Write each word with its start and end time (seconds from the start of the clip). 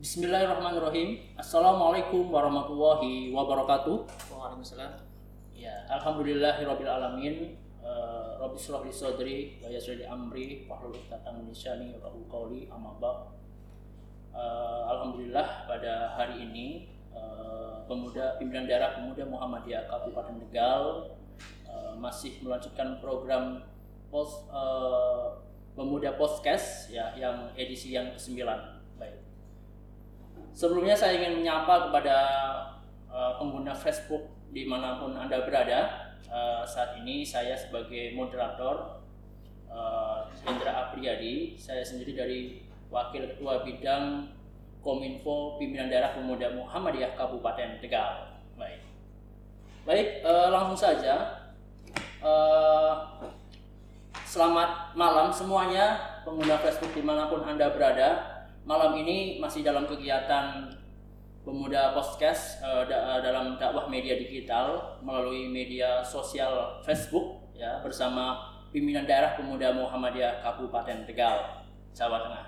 Bismillahirrahmanirrahim. 0.00 1.20
Assalamualaikum 1.36 2.32
warahmatullahi 2.32 3.36
wabarakatuh. 3.36 4.08
Waalaikumsalam. 4.32 4.96
Ya, 5.52 5.76
alhamdulillahirabbil 5.92 6.88
alamin. 6.88 7.60
Uh, 7.84 8.40
Rabbi 8.40 8.56
li 8.56 8.92
sadri 8.96 9.36
wa 9.60 9.68
yassir 9.68 10.00
li 10.00 10.08
amri 10.08 10.64
wahlul 10.64 10.96
'uqdatam 10.96 11.44
min 11.44 11.52
lisani 11.52 11.92
yafqahu 11.92 12.24
qawli 12.32 12.72
amma 12.72 12.96
ba'd. 12.96 13.28
Uh, 14.32 14.88
alhamdulillah 14.88 15.68
pada 15.68 16.16
hari 16.16 16.48
ini 16.48 16.88
uh, 17.12 17.84
pemuda 17.84 18.40
pimpinan 18.40 18.64
daerah 18.64 18.96
pemuda 18.96 19.28
Muhammadiyah 19.28 19.84
Kabupaten 19.84 20.40
Tegal 20.48 21.12
uh, 21.68 21.92
masih 22.00 22.40
melanjutkan 22.40 23.04
program 23.04 23.60
pos 24.08 24.48
uh, 24.48 25.44
pemuda 25.76 26.16
podcast 26.16 26.88
ya 26.88 27.12
yang 27.20 27.52
edisi 27.52 27.92
yang 27.92 28.16
ke-9. 28.16 28.79
Sebelumnya 30.50 30.92
saya 30.98 31.16
ingin 31.16 31.40
menyapa 31.40 31.88
kepada 31.88 32.16
uh, 33.06 33.38
pengguna 33.38 33.72
Facebook 33.72 34.28
di 34.50 34.66
mana 34.66 34.98
pun 34.98 35.14
Anda 35.14 35.46
berada. 35.46 36.10
Uh, 36.30 36.62
saat 36.62 36.94
ini 37.02 37.26
saya 37.26 37.58
sebagai 37.58 38.14
moderator 38.14 39.02
uh, 39.66 40.30
Hendra 40.46 40.90
Apriyadi, 40.90 41.58
saya 41.58 41.82
sendiri 41.82 42.14
dari 42.14 42.40
Wakil 42.90 43.34
Ketua 43.34 43.66
Bidang 43.66 44.30
Kominfo 44.78 45.58
Pimpinan 45.58 45.90
Daerah 45.90 46.14
Pemuda 46.14 46.54
Muhammadiyah 46.54 47.18
Kabupaten 47.18 47.82
Tegal. 47.82 48.38
Baik, 48.54 48.80
baik 49.86 50.08
uh, 50.22 50.54
langsung 50.54 50.78
saja. 50.78 51.46
Uh, 52.20 52.94
selamat 54.22 54.94
malam 54.94 55.32
semuanya 55.32 55.98
pengguna 56.22 56.60
Facebook 56.62 56.94
di 56.94 57.02
mana 57.02 57.26
pun 57.26 57.42
Anda 57.42 57.72
berada 57.74 58.39
malam 58.64 58.92
ini 59.00 59.40
masih 59.40 59.64
dalam 59.64 59.88
kegiatan 59.88 60.68
pemuda 61.40 61.96
podcast 61.96 62.60
uh, 62.60 62.84
da 62.84 63.24
dalam 63.24 63.56
dakwah 63.56 63.88
media 63.88 64.20
digital 64.20 65.00
melalui 65.00 65.48
media 65.48 66.04
sosial 66.04 66.84
Facebook 66.84 67.48
ya 67.56 67.80
bersama 67.80 68.52
pimpinan 68.68 69.08
daerah 69.08 69.34
pemuda 69.34 69.72
Muhammadiyah 69.72 70.44
Kabupaten 70.44 71.08
Tegal, 71.08 71.64
Jawa 71.96 72.18
Tengah. 72.22 72.46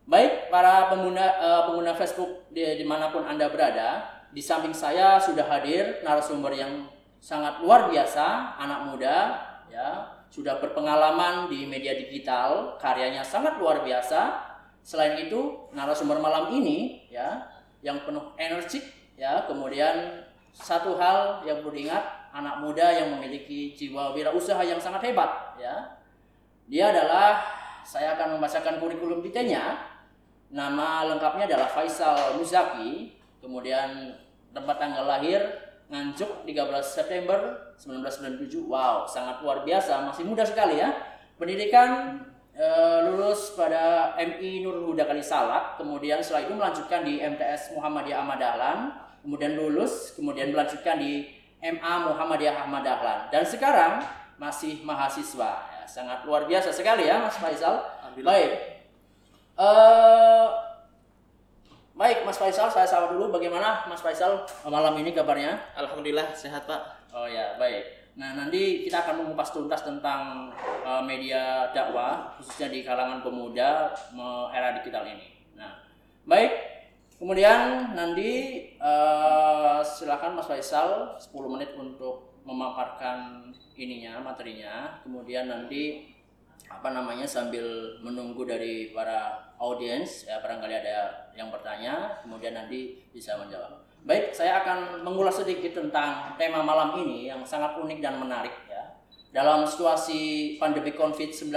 Baik 0.05 0.53
para 0.53 0.93
pengguna 0.93 1.41
uh, 1.41 1.63
pengguna 1.65 1.97
Facebook 1.97 2.53
di, 2.53 2.61
di 2.61 2.85
mana 2.85 3.09
pun 3.09 3.25
anda 3.25 3.49
berada, 3.49 4.05
di 4.37 4.45
samping 4.45 4.77
saya 4.77 5.17
sudah 5.17 5.49
hadir 5.49 6.05
narasumber 6.05 6.53
yang 6.53 6.93
sangat 7.25 7.65
luar 7.65 7.89
biasa, 7.89 8.53
anak 8.61 8.85
muda, 8.85 9.17
ya 9.73 10.05
sudah 10.29 10.61
berpengalaman 10.61 11.49
di 11.49 11.65
media 11.65 11.97
digital, 11.97 12.77
karyanya 12.77 13.25
sangat 13.25 13.57
luar 13.57 13.81
biasa. 13.81 14.53
Selain 14.85 15.17
itu 15.17 15.73
narasumber 15.73 16.21
malam 16.21 16.53
ini, 16.53 17.09
ya 17.09 17.49
yang 17.81 18.05
penuh 18.05 18.37
energi, 18.37 18.85
ya 19.17 19.49
kemudian 19.49 20.21
satu 20.53 21.01
hal 21.01 21.41
yang 21.49 21.65
perlu 21.65 21.73
diingat, 21.81 22.29
anak 22.37 22.61
muda 22.61 22.93
yang 22.93 23.09
memiliki 23.17 23.73
jiwa 23.73 24.13
wirausaha 24.13 24.61
yang 24.69 24.77
sangat 24.77 25.09
hebat, 25.09 25.57
ya 25.57 25.97
dia 26.69 26.93
adalah 26.93 27.41
saya 27.89 28.13
akan 28.21 28.37
membacakan 28.37 28.77
kurikulum 28.85 29.25
vitae-nya 29.25 29.94
Nama 30.55 31.11
lengkapnya 31.11 31.51
adalah 31.51 31.67
Faisal 31.67 32.39
Muzaki, 32.39 33.11
kemudian 33.43 34.15
tempat 34.55 34.79
tanggal 34.79 35.03
lahir 35.03 35.43
Nganjuk 35.91 36.47
13 36.47 36.81
September 36.87 37.39
1997. 37.77 38.63
Wow, 38.71 39.03
sangat 39.05 39.43
luar 39.43 39.67
biasa, 39.67 40.07
masih 40.07 40.23
muda 40.25 40.47
sekali 40.47 40.79
ya. 40.79 40.95
Pendidikan 41.37 42.23
e, 42.55 42.67
lulus 43.11 43.53
pada 43.59 44.15
MI 44.17 44.63
Nurul 44.63 44.95
Huda 44.95 45.05
Kalisalak, 45.11 45.77
kemudian 45.77 46.23
setelah 46.23 46.47
itu 46.47 46.55
melanjutkan 46.55 47.03
di 47.03 47.19
MTS 47.19 47.75
Muhammadiyah 47.75 48.23
Ahmad 48.23 48.39
Dahlan, 48.39 48.79
kemudian 49.27 49.59
lulus, 49.59 50.15
kemudian 50.15 50.55
melanjutkan 50.55 51.03
di 51.03 51.35
MA 51.61 51.95
Muhammadiyah 52.15 52.65
Ahmad 52.65 52.87
Dahlan. 52.87 53.29
Dan 53.29 53.43
sekarang 53.43 54.07
masih 54.39 54.87
mahasiswa. 54.87 55.67
Ya, 55.67 55.85
sangat 55.85 56.23
luar 56.25 56.47
biasa 56.47 56.71
sekali 56.71 57.11
ya 57.11 57.27
Mas 57.27 57.37
Faisal. 57.43 57.83
Baik, 58.15 58.74
Uh, 59.55 60.51
baik 61.95 62.27
Mas 62.27 62.39
Faisal, 62.43 62.67
saya 62.67 62.87
sapa 62.87 63.15
dulu. 63.15 63.31
Bagaimana 63.31 63.87
Mas 63.87 64.03
Faisal 64.03 64.43
malam 64.67 64.99
ini 64.99 65.15
kabarnya? 65.15 65.55
Alhamdulillah 65.79 66.35
sehat 66.35 66.67
Pak. 66.67 67.15
Oh 67.15 67.31
ya 67.31 67.55
baik. 67.55 68.11
Nah 68.19 68.35
nanti 68.35 68.83
kita 68.83 69.07
akan 69.07 69.27
mengupas 69.27 69.55
tuntas 69.55 69.87
tentang 69.87 70.51
uh, 70.83 71.03
media 71.03 71.71
dakwah 71.71 72.35
khususnya 72.39 72.71
di 72.71 72.83
kalangan 72.83 73.23
pemuda 73.23 73.95
era 74.51 74.75
digital 74.83 75.07
ini. 75.07 75.31
Nah 75.55 75.79
baik. 76.27 76.75
Kemudian 77.15 77.95
nanti 77.95 78.59
uh, 78.83 79.79
silakan 79.87 80.35
Mas 80.35 80.51
Faisal 80.51 81.15
10 81.15 81.31
menit 81.47 81.71
untuk 81.79 82.43
memaparkan 82.43 83.49
ininya 83.79 84.19
materinya. 84.19 84.99
Kemudian 85.07 85.47
nanti 85.47 86.11
apa 86.67 86.91
namanya 86.91 87.25
sambil 87.25 87.97
menunggu 88.03 88.43
dari 88.45 88.91
para 88.91 89.44
audiens 89.59 90.27
ya 90.27 90.43
barangkali 90.43 90.75
ada 90.75 91.31
yang 91.35 91.51
bertanya 91.51 92.23
kemudian 92.23 92.55
nanti 92.55 93.03
bisa 93.11 93.39
menjawab. 93.39 93.85
Baik, 94.05 94.37
saya 94.37 94.61
akan 94.61 95.01
mengulas 95.01 95.41
sedikit 95.41 95.81
tentang 95.81 96.37
tema 96.37 96.61
malam 96.61 97.01
ini 97.01 97.33
yang 97.33 97.41
sangat 97.41 97.81
unik 97.81 98.05
dan 98.05 98.21
menarik 98.21 98.53
ya. 98.69 99.01
Dalam 99.33 99.65
situasi 99.65 100.55
pandemi 100.61 100.93
Covid-19 100.93 101.49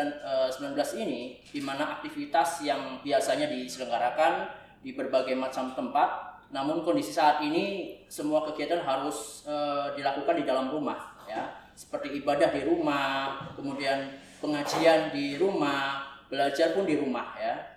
eh, 0.63 0.87
ini 1.03 1.43
di 1.43 1.59
mana 1.59 1.99
aktivitas 1.99 2.63
yang 2.63 3.03
biasanya 3.03 3.51
diselenggarakan 3.51 4.47
di 4.79 4.95
berbagai 4.95 5.35
macam 5.35 5.75
tempat 5.75 6.39
namun 6.47 6.79
kondisi 6.87 7.11
saat 7.11 7.43
ini 7.43 7.97
semua 8.07 8.47
kegiatan 8.47 8.79
harus 8.79 9.43
e, 9.43 9.55
dilakukan 9.99 10.39
di 10.39 10.47
dalam 10.47 10.71
rumah 10.71 11.19
ya 11.27 11.43
seperti 11.75 12.23
ibadah 12.23 12.55
di 12.55 12.63
rumah 12.63 13.51
kemudian 13.59 14.15
pengajian 14.39 15.11
di 15.11 15.35
rumah 15.35 16.07
belajar 16.31 16.71
pun 16.71 16.87
di 16.87 16.95
rumah 16.95 17.35
ya 17.35 17.76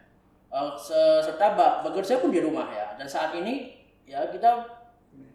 uh, 0.50 0.76
serta 1.22 1.54
bekerja 1.86 2.18
pun 2.18 2.34
di 2.34 2.42
rumah 2.42 2.66
ya 2.70 2.98
dan 2.98 3.06
saat 3.06 3.34
ini 3.38 3.80
ya 4.04 4.26
kita 4.28 4.66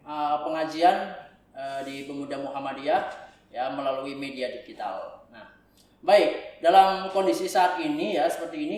uh, 0.03 0.43
pengajian 0.43 1.15
uh, 1.55 1.79
di 1.87 2.05
Pemuda 2.05 2.39
Muhammadiyah 2.43 3.25
ya 3.55 3.71
melalui 3.71 4.19
media 4.19 4.51
digital. 4.51 5.23
Nah, 5.31 5.55
baik 6.03 6.59
dalam 6.59 7.07
kondisi 7.15 7.47
saat 7.47 7.79
ini 7.79 8.19
ya 8.19 8.27
seperti 8.27 8.57
ini, 8.67 8.77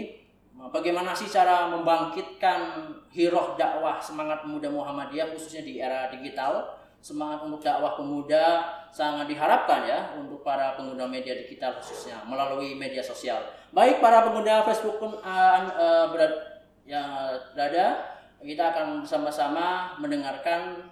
bagaimana 0.69 1.17
sih 1.17 1.25
cara 1.25 1.65
membangkitkan 1.73 2.93
hiroh 3.09 3.57
dakwah 3.57 3.97
semangat 3.97 4.45
pemuda 4.45 4.69
Muhammadiyah 4.69 5.33
khususnya 5.33 5.65
di 5.65 5.81
era 5.81 6.13
digital? 6.13 6.77
Semangat 7.07 7.39
untuk 7.47 7.63
dakwah 7.63 7.95
pemuda 7.95 8.67
sangat 8.91 9.31
diharapkan 9.31 9.87
ya 9.87 10.11
untuk 10.19 10.43
para 10.43 10.75
pengguna 10.75 11.07
media 11.07 11.39
digital 11.39 11.79
khususnya 11.79 12.19
melalui 12.27 12.75
media 12.75 12.99
sosial. 12.99 13.39
Baik 13.71 14.03
para 14.03 14.27
pengguna 14.27 14.67
Facebook 14.67 14.99
pun 14.99 15.15
uh, 15.23 15.59
uh, 15.71 16.11
berada, 16.11 16.67
yang 16.83 17.07
berada 17.55 18.11
kita 18.43 18.75
akan 18.75 19.07
bersama-sama 19.07 19.95
mendengarkan 20.03 20.83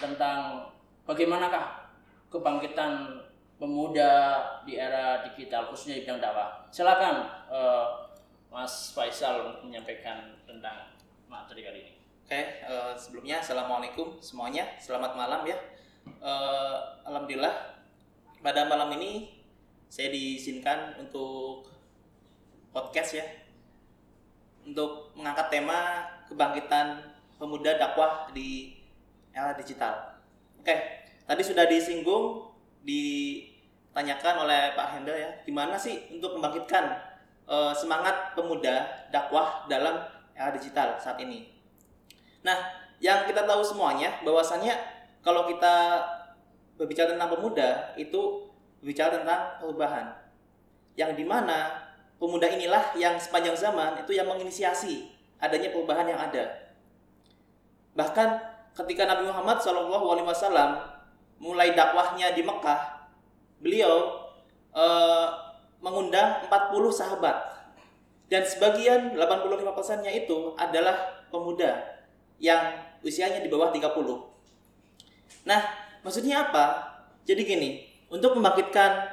tentang 0.00 0.72
bagaimanakah 1.04 1.92
kebangkitan 2.32 3.20
pemuda 3.60 4.40
di 4.64 4.80
era 4.80 5.20
digital 5.28 5.68
khususnya 5.68 6.00
di 6.00 6.08
bidang 6.08 6.24
dakwah. 6.24 6.64
Silakan 6.72 7.28
uh, 7.52 8.08
Mas 8.48 8.96
Faisal 8.96 9.60
menyampaikan 9.60 10.40
tentang 10.48 10.96
materi 11.28 11.60
kali 11.60 11.78
ini. 11.84 11.99
Oke, 12.30 12.62
uh, 12.62 12.94
sebelumnya 12.94 13.42
assalamualaikum 13.42 14.14
semuanya, 14.22 14.62
selamat 14.78 15.18
malam 15.18 15.42
ya. 15.50 15.58
Uh, 16.22 16.78
Alhamdulillah 17.02 17.74
pada 18.38 18.70
malam 18.70 18.86
ini 18.94 19.34
saya 19.90 20.14
diizinkan 20.14 20.94
untuk 21.02 21.66
podcast 22.70 23.18
ya 23.18 23.26
untuk 24.62 25.10
mengangkat 25.18 25.58
tema 25.58 26.06
kebangkitan 26.30 27.02
pemuda 27.34 27.74
dakwah 27.82 28.30
di 28.30 28.78
era 29.34 29.50
digital. 29.58 30.22
Oke, 30.62 31.02
tadi 31.26 31.42
sudah 31.42 31.66
disinggung, 31.66 32.46
ditanyakan 32.86 34.46
oleh 34.46 34.78
Pak 34.78 34.86
Hendra 34.86 35.18
ya, 35.18 35.30
gimana 35.42 35.74
sih 35.74 36.06
untuk 36.14 36.38
membangkitkan 36.38 36.94
uh, 37.50 37.74
semangat 37.74 38.38
pemuda 38.38 38.86
dakwah 39.10 39.66
dalam 39.66 39.98
era 40.38 40.54
digital 40.54 40.94
saat 40.94 41.18
ini. 41.18 41.49
Nah, 42.40 42.56
yang 43.00 43.24
kita 43.28 43.44
tahu 43.48 43.64
semuanya 43.64 44.20
bahwasannya 44.24 44.76
kalau 45.20 45.48
kita 45.48 46.04
berbicara 46.80 47.12
tentang 47.12 47.32
pemuda 47.36 47.92
itu 47.96 48.48
berbicara 48.80 49.20
tentang 49.20 49.60
perubahan. 49.60 50.16
Yang 50.96 51.20
di 51.20 51.24
mana 51.28 51.88
pemuda 52.16 52.48
inilah 52.48 52.96
yang 52.96 53.16
sepanjang 53.20 53.56
zaman 53.56 54.00
itu 54.04 54.16
yang 54.16 54.28
menginisiasi 54.28 55.12
adanya 55.40 55.72
perubahan 55.72 56.08
yang 56.08 56.20
ada. 56.20 56.72
Bahkan 57.96 58.28
ketika 58.76 59.08
Nabi 59.08 59.28
Muhammad 59.28 59.60
SAW 59.60 60.60
mulai 61.40 61.72
dakwahnya 61.72 62.36
di 62.36 62.44
Mekah, 62.44 63.08
beliau 63.60 64.28
e, 64.72 64.84
mengundang 65.80 66.44
40 66.48 66.92
sahabat 66.92 67.36
dan 68.28 68.44
sebagian 68.44 69.16
85%-nya 69.16 70.12
itu 70.12 70.52
adalah 70.60 71.24
pemuda 71.32 71.99
yang 72.40 72.80
usianya 73.04 73.44
di 73.44 73.52
bawah 73.52 73.68
30. 73.70 73.86
Nah, 75.44 75.60
maksudnya 76.00 76.48
apa? 76.48 76.88
Jadi 77.28 77.44
gini, 77.44 77.70
untuk 78.08 78.34
membangkitkan 78.34 79.12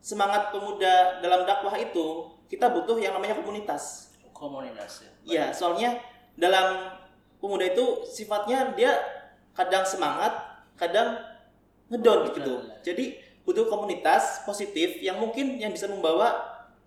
semangat 0.00 0.54
pemuda 0.54 1.20
dalam 1.20 1.44
dakwah 1.44 1.76
itu 1.76 2.30
kita 2.48 2.72
butuh 2.72 2.96
yang 2.96 3.12
namanya 3.18 3.36
komunitas. 3.36 4.14
Komunitas 4.32 5.04
ya. 5.04 5.10
Iya, 5.26 5.44
soalnya 5.52 6.00
dalam 6.38 6.96
pemuda 7.42 7.68
itu 7.68 8.06
sifatnya 8.08 8.72
dia 8.72 8.96
kadang 9.52 9.84
semangat, 9.84 10.32
kadang 10.80 11.20
ngedon 11.92 12.32
gitu. 12.32 12.54
Jadi 12.80 13.20
butuh 13.44 13.66
komunitas 13.68 14.46
positif 14.46 15.02
yang 15.02 15.20
mungkin 15.20 15.58
yang 15.60 15.74
bisa 15.74 15.90
membawa 15.90 16.38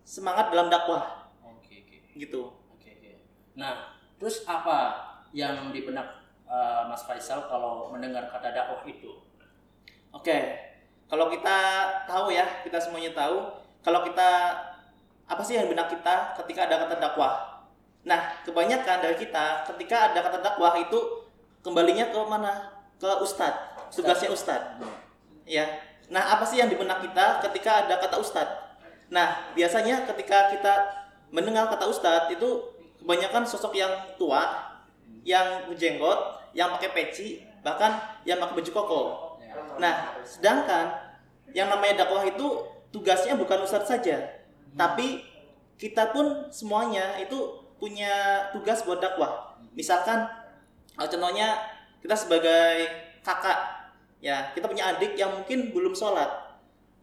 semangat 0.02 0.50
dalam 0.50 0.72
dakwah. 0.72 1.30
Oke, 1.44 1.86
oke. 1.86 1.98
Gitu. 2.18 2.42
Oke, 2.74 2.90
oke. 2.98 3.12
Nah, 3.54 3.94
terus 4.18 4.42
apa 4.50 5.13
yang 5.34 5.74
di 5.74 5.84
benak 5.84 6.06
uh, 6.46 6.86
Mas 6.86 7.04
Faisal 7.04 7.50
kalau 7.50 7.90
mendengar 7.90 8.30
kata 8.30 8.54
dakwah 8.54 8.86
itu? 8.86 9.18
Oke. 10.14 10.70
Kalau 11.10 11.30
kita 11.30 11.58
tahu 12.10 12.34
ya, 12.34 12.46
kita 12.66 12.78
semuanya 12.80 13.14
tahu, 13.14 13.46
kalau 13.86 14.02
kita 14.06 14.30
apa 15.30 15.42
sih 15.42 15.58
yang 15.58 15.70
benak 15.70 15.90
kita 15.90 16.38
ketika 16.42 16.70
ada 16.70 16.86
kata 16.86 16.96
dakwah? 17.02 17.34
Nah, 18.06 18.42
kebanyakan 18.46 18.98
dari 19.02 19.18
kita 19.18 19.68
ketika 19.74 20.14
ada 20.14 20.20
kata 20.22 20.40
dakwah 20.42 20.74
itu 20.78 21.28
kembalinya 21.66 22.10
ke 22.10 22.20
mana? 22.26 22.72
Ke 23.02 23.10
ustadz, 23.20 23.94
tugasnya 23.94 24.32
ustadz. 24.32 24.80
Ya. 25.44 25.66
Nah, 26.10 26.38
apa 26.38 26.46
sih 26.46 26.62
yang 26.62 26.70
di 26.70 26.78
benak 26.78 27.04
kita 27.04 27.42
ketika 27.50 27.86
ada 27.86 28.00
kata 28.00 28.16
ustadz? 28.22 28.78
Nah, 29.12 29.54
biasanya 29.54 30.10
ketika 30.10 30.50
kita 30.56 30.74
mendengar 31.30 31.70
kata 31.70 31.86
ustadz 31.90 32.34
itu 32.34 32.74
kebanyakan 33.04 33.44
sosok 33.44 33.76
yang 33.76 33.92
tua, 34.16 34.73
yang 35.24 35.72
berjenggot, 35.72 36.52
yang 36.52 36.70
pakai 36.78 36.92
peci, 36.92 37.42
bahkan 37.64 38.00
yang 38.28 38.38
pakai 38.44 38.60
baju 38.60 38.72
koko. 38.72 39.02
Nah, 39.80 40.20
sedangkan 40.28 41.16
yang 41.56 41.72
namanya 41.72 42.06
dakwah 42.06 42.28
itu 42.28 42.68
tugasnya 42.94 43.40
bukan 43.40 43.64
ustadz 43.64 43.90
saja, 43.90 44.44
tapi 44.76 45.24
kita 45.80 46.14
pun 46.14 46.48
semuanya 46.54 47.18
itu 47.18 47.64
punya 47.82 48.48
tugas 48.54 48.86
buat 48.86 49.02
dakwah. 49.02 49.58
Misalkan 49.74 50.30
eh, 51.00 51.08
contohnya 51.10 51.58
kita 52.04 52.16
sebagai 52.16 52.88
kakak 53.24 53.84
ya 54.24 54.52
kita 54.56 54.68
punya 54.68 54.94
adik 54.96 55.20
yang 55.20 55.34
mungkin 55.34 55.76
belum 55.76 55.92
sholat. 55.92 56.30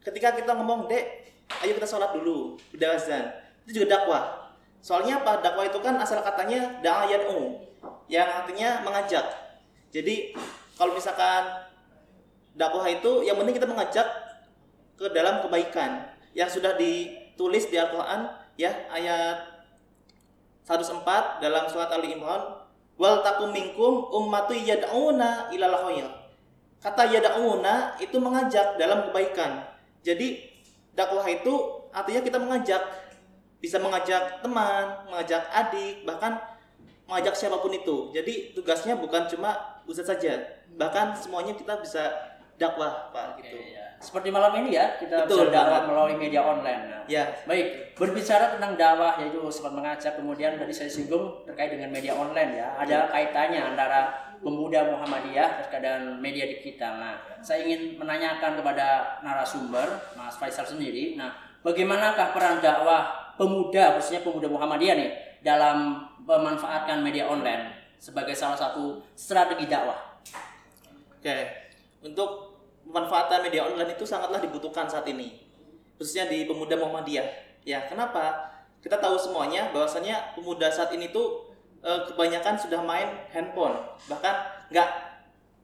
Ketika 0.00 0.32
kita 0.32 0.56
ngomong 0.56 0.88
dek, 0.88 1.28
ayo 1.60 1.76
kita 1.76 1.84
sholat 1.84 2.16
dulu, 2.16 2.56
udah 2.72 2.96
azan. 2.96 3.28
Itu 3.68 3.82
juga 3.84 4.00
dakwah. 4.00 4.24
Soalnya 4.80 5.20
apa? 5.20 5.44
Dakwah 5.44 5.68
itu 5.68 5.76
kan 5.84 6.00
asal 6.00 6.24
katanya 6.24 6.80
da'ayat 6.80 7.28
um, 7.28 7.60
yang 8.10 8.26
artinya 8.26 8.82
mengajak. 8.82 9.22
Jadi 9.94 10.34
kalau 10.74 10.98
misalkan 10.98 11.62
dakwah 12.58 12.90
itu 12.90 13.22
yang 13.22 13.38
penting 13.38 13.54
kita 13.54 13.70
mengajak 13.70 14.06
ke 14.98 15.06
dalam 15.14 15.46
kebaikan 15.46 16.10
yang 16.34 16.50
sudah 16.50 16.74
di 16.74 17.14
tulis 17.38 17.70
di 17.70 17.78
Al-Qur'an 17.78 18.26
ya 18.58 18.74
ayat 18.90 19.62
104 20.66 21.40
dalam 21.40 21.70
surat 21.70 21.88
Ali 21.94 22.12
Imran 22.12 22.66
wal 23.00 23.22
takum 23.24 23.54
minkum 23.54 24.10
ummatu 24.12 24.52
yad'una 24.52 25.48
ilal 25.54 25.76
khair. 25.86 26.06
Kata 26.82 27.08
yad'una 27.08 27.96
itu 28.02 28.18
mengajak 28.18 28.76
dalam 28.76 29.08
kebaikan. 29.08 29.64
Jadi 30.02 30.50
dakwah 30.92 31.24
itu 31.30 31.86
artinya 31.94 32.20
kita 32.26 32.38
mengajak 32.42 32.82
bisa 33.60 33.76
mengajak 33.76 34.40
teman, 34.40 35.04
mengajak 35.08 35.44
adik, 35.52 36.04
bahkan 36.08 36.40
mengajak 37.10 37.34
siapa 37.34 37.58
pun 37.58 37.74
itu. 37.74 38.14
Jadi 38.14 38.54
tugasnya 38.54 38.94
bukan 38.94 39.26
cuma 39.26 39.82
ustaz 39.90 40.06
saja, 40.14 40.62
bahkan 40.78 41.10
semuanya 41.18 41.58
kita 41.58 41.82
bisa 41.82 42.30
dakwah 42.54 43.10
Pak 43.10 43.42
gitu. 43.42 43.58
ya. 43.58 43.98
Seperti 43.98 44.28
malam 44.32 44.52
ini 44.62 44.78
ya 44.78 44.96
kita 44.96 45.26
Betul, 45.26 45.50
bisa 45.50 45.60
dakwah 45.60 45.90
melalui 45.90 46.16
media 46.16 46.40
online. 46.46 46.82
Nah, 46.86 47.02
ya. 47.10 47.24
Baik, 47.48 47.96
berbicara 47.98 48.54
tentang 48.56 48.78
dakwah 48.78 49.18
yaitu 49.18 49.42
sempat 49.50 49.72
mengajak 49.74 50.14
kemudian 50.14 50.54
tadi 50.60 50.72
saya 50.72 50.88
singgung 50.92 51.42
terkait 51.48 51.74
dengan 51.74 51.90
media 51.90 52.14
online 52.14 52.60
ya. 52.60 52.68
Ada 52.78 52.96
ya. 52.96 53.10
kaitannya 53.10 53.60
antara 53.74 54.00
pemuda 54.40 54.88
Muhammadiyah 54.92 55.68
dengan 55.68 56.16
media 56.20 56.48
digital. 56.48 56.96
Nah, 56.96 57.16
saya 57.40 57.64
ingin 57.64 58.00
menanyakan 58.00 58.56
kepada 58.60 59.20
narasumber 59.20 59.88
Mas 60.16 60.36
Faisal 60.36 60.64
sendiri. 60.64 61.16
Nah, 61.16 61.36
bagaimanakah 61.60 62.32
peran 62.32 62.60
dakwah 62.60 63.32
pemuda 63.40 63.96
khususnya 63.96 64.20
pemuda 64.20 64.48
Muhammadiyah 64.52 64.96
nih 64.96 65.29
dalam 65.40 66.08
memanfaatkan 66.24 67.00
media 67.00 67.28
online 67.28 67.72
sebagai 68.00 68.36
salah 68.36 68.56
satu 68.56 69.00
strategi 69.12 69.68
dakwah? 69.68 69.98
Oke, 71.20 71.36
untuk 72.00 72.56
pemanfaatan 72.88 73.44
media 73.44 73.68
online 73.68 73.92
itu 73.94 74.08
sangatlah 74.08 74.40
dibutuhkan 74.40 74.88
saat 74.88 75.04
ini 75.08 75.50
khususnya 76.00 76.32
di 76.32 76.48
pemuda 76.48 76.80
Muhammadiyah. 76.80 77.28
Ya 77.68 77.84
kenapa? 77.84 78.48
Kita 78.80 78.96
tahu 78.96 79.20
semuanya 79.20 79.68
bahwasanya 79.68 80.32
pemuda 80.32 80.72
saat 80.72 80.88
ini 80.96 81.12
tuh 81.12 81.52
e, 81.84 81.90
kebanyakan 82.08 82.56
sudah 82.56 82.80
main 82.80 83.28
handphone 83.28 83.76
bahkan 84.08 84.40
nggak 84.72 84.88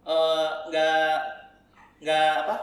e, 0.05 0.17
nggak 0.69 1.17
nggak 2.05 2.31
apa 2.45 2.57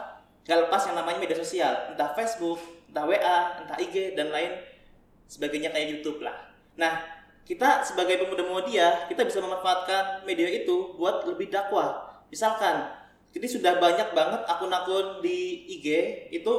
nggak 0.46 0.58
lepas 0.62 0.82
yang 0.86 0.96
namanya 1.02 1.18
media 1.18 1.34
sosial 1.34 1.74
entah 1.90 2.14
Facebook 2.14 2.62
entah 2.94 3.02
WA 3.02 3.38
entah 3.66 3.74
IG 3.82 4.14
dan 4.14 4.30
lain 4.30 4.54
sebagainya 5.26 5.74
kayak 5.74 5.98
YouTube 5.98 6.22
lah 6.22 6.53
nah 6.74 7.02
kita 7.44 7.84
sebagai 7.84 8.24
pemuda 8.24 8.42
Muhammadiyah 8.46 9.10
kita 9.12 9.28
bisa 9.28 9.38
memanfaatkan 9.44 10.24
media 10.24 10.48
itu 10.48 10.96
buat 10.96 11.28
lebih 11.28 11.52
dakwah 11.52 12.22
misalkan 12.32 12.88
jadi 13.34 13.46
sudah 13.50 13.72
banyak 13.82 14.14
banget 14.14 14.46
akun-akun 14.46 15.18
di 15.20 15.66
IG 15.78 15.88
itu 16.30 16.54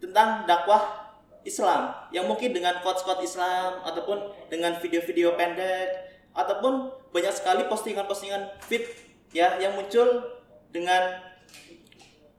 tentang 0.00 0.48
dakwah 0.48 1.04
Islam 1.44 1.92
yang 2.10 2.24
mungkin 2.24 2.56
dengan 2.56 2.80
quotes-quotes 2.80 3.36
Islam 3.36 3.84
ataupun 3.84 4.32
dengan 4.48 4.80
video-video 4.80 5.36
pendek 5.36 5.92
ataupun 6.34 6.90
banyak 7.14 7.30
sekali 7.30 7.68
postingan-postingan 7.68 8.58
fit 8.64 8.82
ya 9.30 9.60
yang 9.60 9.78
muncul 9.78 10.34
dengan 10.74 11.22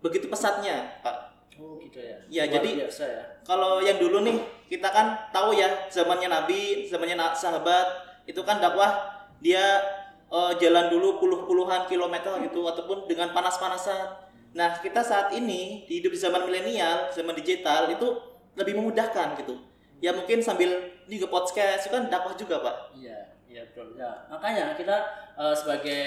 begitu 0.03 0.27
pesatnya, 0.27 0.99
Pak. 0.99 1.24
Oh 1.55 1.79
gitu 1.79 1.99
ya. 2.03 2.17
Ya, 2.27 2.43
Luar 2.51 2.53
jadi- 2.59 2.75
biasa 2.83 3.03
ya. 3.07 3.23
Kalau 3.47 3.79
yang 3.79 3.95
dulu 3.95 4.27
nih 4.27 4.37
kita 4.67 4.91
kan 4.91 5.31
tahu 5.31 5.55
ya 5.55 5.87
zamannya 5.87 6.27
Nabi, 6.27 6.89
zamannya 6.91 7.15
sahabat 7.31 7.87
itu 8.27 8.41
kan 8.43 8.59
dakwah 8.59 8.91
dia 9.39 9.79
eh, 10.27 10.51
jalan 10.59 10.89
dulu 10.91 11.21
puluh-puluhan 11.21 11.87
kilometer 11.87 12.35
gitu 12.43 12.65
ataupun 12.67 13.07
dengan 13.07 13.31
panas-panasan. 13.31 14.25
Nah 14.57 14.75
kita 14.81 14.99
saat 14.99 15.31
ini 15.31 15.85
di 15.87 16.01
hidup 16.01 16.11
di 16.11 16.19
zaman 16.19 16.43
milenial, 16.43 17.07
zaman 17.13 17.35
digital 17.37 17.87
itu 17.87 18.07
lebih 18.59 18.75
memudahkan 18.79 19.37
gitu. 19.39 19.55
Ya 20.03 20.11
mungkin 20.11 20.43
sambil 20.43 20.75
juga 21.07 21.31
podcast 21.31 21.87
itu 21.87 21.93
kan 21.93 22.11
dakwah 22.11 22.35
juga 22.35 22.59
pak. 22.59 22.75
Iya, 22.99 23.19
iya 23.47 23.61
betul. 23.71 23.95
Ya, 23.95 24.11
makanya 24.27 24.75
kita 24.75 24.97
eh, 25.39 25.55
sebagai 25.55 26.03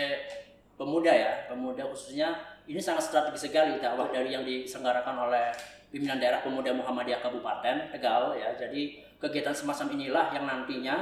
pemuda 0.76 1.12
ya, 1.14 1.48
pemuda 1.48 1.88
khususnya 1.88 2.36
ini 2.68 2.76
sangat 2.78 3.08
strategis 3.08 3.48
sekali 3.48 3.80
dakwah 3.80 4.12
dari 4.12 4.36
yang 4.36 4.44
diselenggarakan 4.44 5.16
oleh 5.28 5.48
pimpinan 5.88 6.20
daerah 6.20 6.44
pemuda 6.44 6.68
Muhammadiyah 6.76 7.24
Kabupaten 7.24 7.88
Tegal 7.96 8.36
ya. 8.36 8.52
Jadi 8.54 9.00
kegiatan 9.16 9.56
semacam 9.56 9.96
inilah 9.96 10.26
yang 10.36 10.44
nantinya 10.44 10.96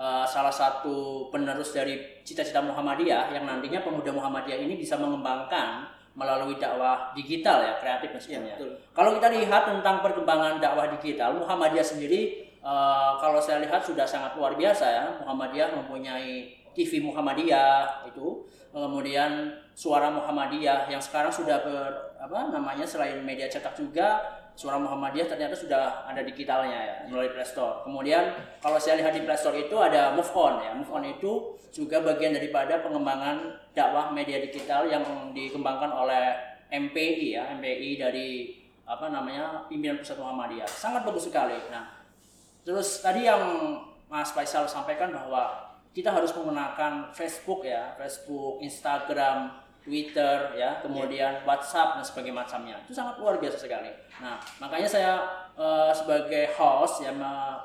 eh, 0.00 0.24
salah 0.24 0.50
satu 0.52 1.28
penerus 1.28 1.76
dari 1.76 2.24
cita-cita 2.24 2.64
Muhammadiyah 2.64 3.36
yang 3.36 3.44
nantinya 3.44 3.84
pemuda 3.84 4.10
Muhammadiyah 4.16 4.64
ini 4.64 4.80
bisa 4.80 4.96
mengembangkan 4.96 5.84
melalui 6.16 6.58
dakwah 6.58 7.14
digital 7.14 7.62
ya, 7.62 7.78
kreatif 7.78 8.10
dan 8.10 8.18
Ya 8.18 8.24
sebagainya. 8.24 8.54
betul. 8.58 8.72
Kalau 8.96 9.10
kita 9.20 9.28
lihat 9.30 9.62
tentang 9.68 9.96
perkembangan 10.02 10.58
dakwah 10.58 10.88
digital, 10.98 11.36
Muhammadiyah 11.36 11.84
sendiri 11.84 12.20
eh, 12.64 13.10
kalau 13.20 13.36
saya 13.38 13.60
lihat 13.60 13.84
sudah 13.84 14.08
sangat 14.08 14.32
luar 14.40 14.56
biasa 14.56 14.84
ya. 14.88 15.04
Muhammadiyah 15.20 15.76
mempunyai 15.76 16.56
TV 16.70 17.02
Muhammadiyah 17.02 18.06
itu, 18.08 18.46
kemudian 18.70 19.50
suara 19.80 20.12
Muhammadiyah 20.12 20.92
yang 20.92 21.00
sekarang 21.00 21.32
sudah 21.32 21.64
ber 21.64 22.12
apa 22.20 22.52
namanya 22.52 22.84
selain 22.84 23.24
media 23.24 23.48
cetak 23.48 23.72
juga 23.80 24.20
suara 24.52 24.76
Muhammadiyah 24.76 25.24
ternyata 25.24 25.56
sudah 25.56 26.04
ada 26.04 26.20
digitalnya 26.20 26.76
ya 26.76 26.96
melalui 27.08 27.32
Play 27.32 27.48
Store. 27.48 27.80
Kemudian 27.80 28.36
kalau 28.60 28.76
saya 28.76 29.00
lihat 29.00 29.16
di 29.16 29.24
Play 29.24 29.40
Store 29.40 29.56
itu 29.56 29.72
ada 29.80 30.12
Move 30.12 30.28
On 30.36 30.60
ya. 30.60 30.76
Move 30.76 30.92
On 30.92 31.00
itu 31.08 31.56
juga 31.72 32.04
bagian 32.04 32.36
daripada 32.36 32.84
pengembangan 32.84 33.56
dakwah 33.72 34.12
media 34.12 34.36
digital 34.44 34.84
yang 34.84 35.32
dikembangkan 35.32 35.88
oleh 35.88 36.36
MPI 36.68 37.40
ya, 37.40 37.48
MPI 37.56 37.96
dari 37.96 38.28
apa 38.84 39.08
namanya 39.08 39.64
pimpinan 39.64 39.96
pusat 39.96 40.20
Muhammadiyah. 40.20 40.68
Sangat 40.68 41.08
bagus 41.08 41.32
sekali. 41.32 41.56
Nah, 41.72 42.04
terus 42.68 43.00
tadi 43.00 43.24
yang 43.24 43.40
Mas 44.12 44.28
Faisal 44.36 44.68
sampaikan 44.68 45.08
bahwa 45.08 45.72
kita 45.96 46.12
harus 46.12 46.36
menggunakan 46.36 47.10
Facebook 47.16 47.64
ya, 47.64 47.96
Facebook, 47.96 48.60
Instagram, 48.60 49.59
Twitter 49.80 50.52
ya, 50.60 50.80
kemudian 50.84 51.40
WhatsApp 51.48 51.96
dan 51.96 52.04
sebagainya 52.04 52.36
macamnya. 52.36 52.76
Itu 52.84 52.92
sangat 52.92 53.16
luar 53.16 53.40
biasa 53.40 53.56
sekali. 53.56 53.88
Nah, 54.20 54.36
makanya 54.60 54.88
saya 54.88 55.12
eh, 55.56 55.92
sebagai 55.96 56.52
host 56.56 57.00
ya 57.00 57.12
me- 57.12 57.58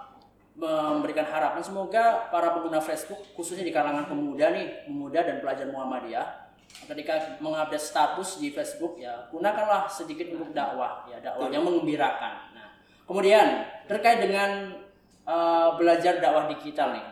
memberikan 0.55 1.27
harapan 1.27 1.59
semoga 1.59 2.31
para 2.31 2.55
pengguna 2.55 2.79
Facebook 2.79 3.19
khususnya 3.35 3.67
di 3.67 3.75
kalangan 3.75 4.07
pemuda 4.07 4.55
nih, 4.55 4.87
pemuda 4.87 5.19
dan 5.19 5.43
pelajar 5.43 5.67
Muhammadiyah 5.67 6.47
ketika 6.87 7.39
mengupdate 7.43 7.83
status 7.83 8.39
di 8.39 8.51
Facebook 8.51 8.99
ya 8.99 9.27
gunakanlah 9.31 9.87
sedikit 9.87 10.27
untuk 10.31 10.55
dakwah 10.55 11.07
ya 11.11 11.19
dakwah 11.19 11.51
yang 11.51 11.67
mengembirakan. 11.67 12.55
Nah, 12.55 12.71
kemudian 13.03 13.67
terkait 13.91 14.23
dengan 14.23 14.79
eh, 15.27 15.69
belajar 15.75 16.23
dakwah 16.23 16.47
digital 16.47 16.95
nih, 16.95 17.05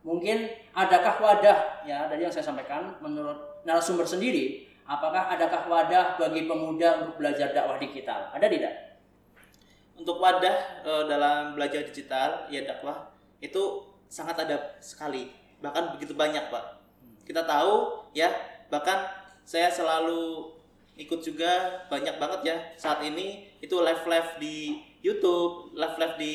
mungkin 0.00 0.48
adakah 0.72 1.20
wadah 1.20 1.84
ya 1.84 2.08
dari 2.08 2.24
yang 2.24 2.32
saya 2.32 2.48
sampaikan 2.48 2.96
menurut 3.04 3.55
narasumber 3.66 4.06
sendiri, 4.06 4.70
apakah 4.86 5.26
adakah 5.34 5.66
wadah 5.66 6.14
bagi 6.14 6.46
pemuda 6.46 7.02
untuk 7.02 7.18
belajar 7.18 7.50
dakwah 7.50 7.76
digital? 7.82 8.30
Ada 8.30 8.46
tidak? 8.46 8.74
Untuk 9.98 10.22
wadah 10.22 10.86
eh, 10.86 11.04
dalam 11.10 11.58
belajar 11.58 11.82
digital 11.82 12.46
ya 12.46 12.62
dakwah 12.62 13.10
itu 13.42 13.82
sangat 14.06 14.46
ada 14.46 14.78
sekali 14.78 15.34
bahkan 15.58 15.98
begitu 15.98 16.14
banyak 16.14 16.46
pak. 16.46 16.78
Kita 17.26 17.42
tahu 17.42 18.06
ya 18.14 18.30
bahkan 18.70 19.10
saya 19.42 19.66
selalu 19.66 20.54
ikut 20.96 21.20
juga 21.20 21.84
banyak 21.90 22.16
banget 22.16 22.40
ya 22.46 22.56
saat 22.78 23.02
ini 23.02 23.50
itu 23.58 23.74
live 23.82 24.04
live 24.06 24.30
di 24.38 24.80
YouTube, 25.02 25.74
live 25.74 25.96
live 25.98 26.16
di 26.16 26.34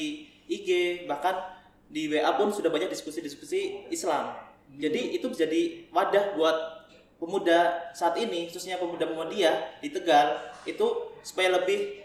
IG 0.52 0.70
bahkan 1.08 1.38
di 1.92 2.08
WA 2.08 2.32
pun 2.36 2.52
sudah 2.52 2.72
banyak 2.72 2.92
diskusi-diskusi 2.92 3.88
Islam. 3.92 4.36
Jadi 4.80 5.16
itu 5.16 5.28
jadi 5.32 5.92
wadah 5.92 6.40
buat 6.40 6.81
pemuda 7.22 7.94
saat 7.94 8.18
ini 8.18 8.50
khususnya 8.50 8.82
pemuda 8.82 9.06
Muhammadiyah 9.06 9.78
di 9.78 9.94
Tegal 9.94 10.42
itu 10.66 11.14
supaya 11.22 11.54
lebih 11.62 12.02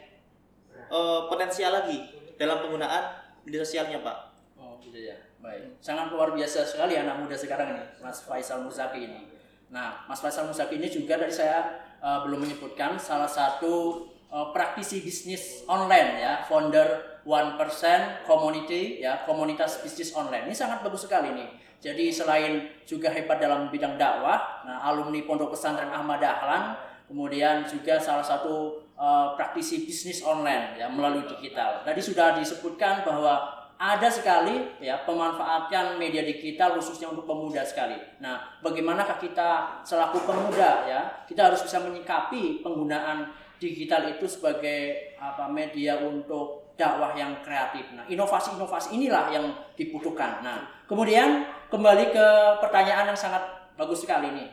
eh, 0.76 1.20
potensial 1.32 1.72
lagi 1.72 2.04
dalam 2.36 2.60
penggunaan 2.60 3.24
media 3.48 3.64
sosialnya 3.64 4.04
Pak. 4.04 4.16
Oh 4.60 4.76
gitu 4.84 5.00
ya, 5.00 5.16
baik. 5.40 5.80
Sangat 5.80 6.12
luar 6.12 6.36
biasa 6.36 6.68
sekali 6.68 7.00
anak 7.00 7.16
muda 7.24 7.32
sekarang 7.32 7.72
ini, 7.72 7.84
Mas 8.04 8.20
Faisal 8.28 8.60
Musaki 8.60 9.08
ini. 9.08 9.32
Nah, 9.72 10.04
Mas 10.04 10.20
Faisal 10.20 10.44
Musaki 10.44 10.76
ini 10.76 10.92
juga 10.92 11.16
tadi 11.16 11.32
saya 11.32 11.80
eh, 11.96 12.18
belum 12.28 12.44
menyebutkan 12.44 13.00
salah 13.00 13.30
satu 13.30 14.04
eh, 14.28 14.48
praktisi 14.52 15.00
bisnis 15.00 15.64
online 15.64 16.20
ya, 16.20 16.32
founder 16.44 17.16
1% 17.24 18.28
community 18.28 19.00
ya, 19.00 19.24
komunitas 19.24 19.80
bisnis 19.80 20.12
online. 20.12 20.44
Ini 20.52 20.54
sangat 20.54 20.84
bagus 20.84 21.08
sekali 21.08 21.32
nih. 21.32 21.65
Jadi 21.80 22.08
selain 22.08 22.82
juga 22.88 23.12
hebat 23.12 23.38
dalam 23.38 23.68
bidang 23.68 24.00
dakwah, 24.00 24.64
nah 24.64 24.82
alumni 24.86 25.20
Pondok 25.22 25.52
Pesantren 25.54 25.92
Ahmad 25.92 26.18
Dahlan, 26.18 26.76
kemudian 27.06 27.62
juga 27.68 28.00
salah 28.00 28.24
satu 28.24 28.82
eh, 28.96 29.28
praktisi 29.38 29.86
bisnis 29.86 30.24
online 30.24 30.80
ya 30.80 30.88
melalui 30.88 31.28
digital. 31.28 31.84
Tadi 31.84 32.00
sudah 32.00 32.34
disebutkan 32.36 33.06
bahwa 33.06 33.56
ada 33.76 34.08
sekali 34.08 34.72
ya 34.80 35.04
pemanfaatan 35.04 36.00
media 36.00 36.24
digital 36.24 36.80
khususnya 36.80 37.12
untuk 37.12 37.28
pemuda 37.28 37.60
sekali. 37.60 37.96
Nah, 38.24 38.56
bagaimanakah 38.64 39.20
kita 39.20 39.80
selaku 39.84 40.24
pemuda 40.24 40.88
ya, 40.88 41.00
kita 41.28 41.52
harus 41.52 41.60
bisa 41.60 41.84
menyikapi 41.84 42.64
penggunaan 42.64 43.28
digital 43.60 44.08
itu 44.08 44.24
sebagai 44.24 45.12
apa 45.20 45.48
media 45.48 46.00
untuk 46.00 46.65
dakwah 46.76 47.16
yang 47.16 47.40
kreatif. 47.40 47.88
Nah, 47.96 48.04
inovasi-inovasi 48.06 48.94
inilah 48.94 49.32
yang 49.32 49.48
dibutuhkan. 49.74 50.44
Nah, 50.44 50.68
kemudian 50.84 51.48
kembali 51.72 52.12
ke 52.12 52.26
pertanyaan 52.60 53.10
yang 53.10 53.18
sangat 53.18 53.42
bagus 53.74 54.04
sekali 54.04 54.30
nih. 54.32 54.48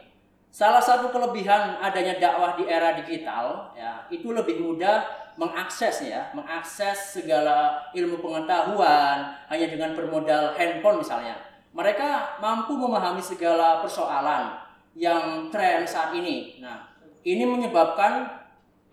Salah 0.53 0.79
satu 0.79 1.09
kelebihan 1.11 1.81
adanya 1.83 2.15
dakwah 2.17 2.55
di 2.55 2.63
era 2.69 2.95
digital 2.95 3.73
ya, 3.73 4.05
itu 4.13 4.31
lebih 4.31 4.61
mudah 4.61 5.01
mengakses 5.33 6.05
ya, 6.05 6.29
mengakses 6.37 7.17
segala 7.17 7.81
ilmu 7.91 8.21
pengetahuan 8.21 9.33
hanya 9.49 9.67
dengan 9.67 9.97
bermodal 9.97 10.53
handphone 10.53 11.01
misalnya. 11.01 11.35
Mereka 11.73 12.37
mampu 12.37 12.77
memahami 12.77 13.17
segala 13.17 13.81
persoalan 13.81 14.61
yang 14.93 15.49
tren 15.49 15.81
saat 15.89 16.13
ini. 16.13 16.61
Nah, 16.61 16.85
ini 17.25 17.49
menyebabkan 17.49 18.42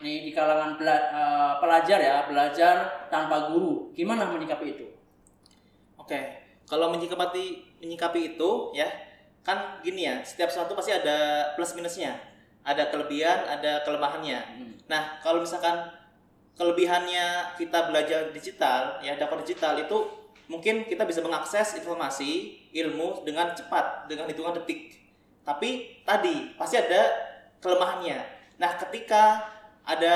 nih 0.00 0.28
di 0.28 0.30
kalangan 0.32 0.80
bela- 0.80 1.08
eh, 1.12 1.52
pelajar 1.60 1.98
ya, 2.00 2.16
belajar 2.26 3.06
tanpa 3.12 3.52
guru. 3.52 3.92
Gimana 3.92 4.26
menyikapi 4.28 4.66
itu? 4.76 4.86
Oke, 6.00 6.18
kalau 6.64 6.90
menyikapi 6.90 7.76
menyikapi 7.80 8.34
itu 8.36 8.50
ya 8.74 8.88
kan 9.40 9.80
gini 9.80 10.08
ya, 10.08 10.20
setiap 10.20 10.52
sesuatu 10.52 10.76
pasti 10.76 10.92
ada 10.92 11.52
plus 11.56 11.72
minusnya, 11.76 12.16
ada 12.64 12.92
kelebihan, 12.92 13.46
ada 13.48 13.84
kelemahannya. 13.84 14.40
Hmm. 14.40 14.72
Nah, 14.88 15.20
kalau 15.24 15.40
misalkan 15.40 15.88
kelebihannya 16.56 17.56
kita 17.56 17.88
belajar 17.88 18.28
digital, 18.36 19.00
ya 19.00 19.16
dakwah 19.16 19.40
digital 19.40 19.80
itu 19.80 19.96
mungkin 20.50 20.84
kita 20.84 21.06
bisa 21.06 21.22
mengakses 21.22 21.78
informasi, 21.78 22.58
ilmu 22.74 23.22
dengan 23.24 23.54
cepat, 23.54 24.10
dengan 24.10 24.28
hitungan 24.28 24.58
detik. 24.60 24.98
Tapi 25.46 26.02
tadi 26.04 26.52
pasti 26.58 26.76
ada 26.76 27.00
kelemahannya. 27.64 28.18
Nah, 28.60 28.76
ketika 28.76 29.40
ada 29.84 30.14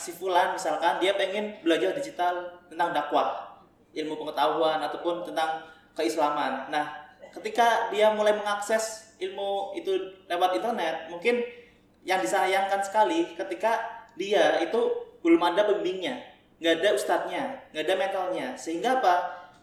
si 0.00 0.10
fulan 0.12 0.56
misalkan 0.56 0.98
dia 0.98 1.14
pengen 1.14 1.60
belajar 1.60 1.94
digital 1.94 2.62
tentang 2.68 2.90
dakwah, 2.96 3.60
ilmu 3.92 4.16
pengetahuan 4.18 4.80
ataupun 4.80 5.24
tentang 5.28 5.62
keislaman. 5.92 6.68
Nah, 6.72 6.84
ketika 7.32 7.92
dia 7.92 8.12
mulai 8.12 8.36
mengakses 8.36 9.16
ilmu 9.20 9.76
itu 9.76 9.92
lewat 10.28 10.58
internet, 10.58 11.08
mungkin 11.08 11.40
yang 12.02 12.18
disayangkan 12.18 12.82
sekali 12.82 13.32
ketika 13.38 13.78
dia 14.18 14.60
itu 14.60 14.80
belum 15.22 15.40
ada 15.40 15.64
pembimbingnya, 15.70 16.18
nggak 16.58 16.82
ada 16.82 16.88
ustadznya, 16.92 17.44
nggak 17.70 17.84
ada 17.86 17.94
mentalnya, 17.94 18.46
sehingga 18.58 19.00
apa? 19.00 19.14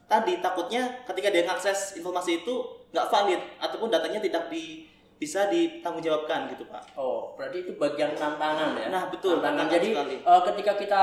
Tadi 0.10 0.42
takutnya 0.42 1.06
ketika 1.06 1.30
dia 1.30 1.46
mengakses 1.46 1.94
informasi 2.00 2.42
itu 2.42 2.56
nggak 2.90 3.08
valid 3.14 3.42
ataupun 3.62 3.94
datanya 3.94 4.18
tidak 4.18 4.50
di, 4.50 4.89
bisa 5.20 5.52
ditanggungjawabkan 5.52 6.48
gitu 6.50 6.64
pak. 6.66 6.96
Oh, 6.96 7.36
berarti 7.36 7.68
itu 7.68 7.76
bagian 7.76 8.16
tantangan 8.16 8.72
ya? 8.74 8.88
Nah, 8.88 9.12
betul, 9.12 9.44
Tantangan. 9.44 9.68
tantangan 9.68 9.76
Jadi 9.76 9.90
sekali. 9.92 10.16
eh, 10.24 10.42
ketika 10.48 10.72
kita 10.80 11.02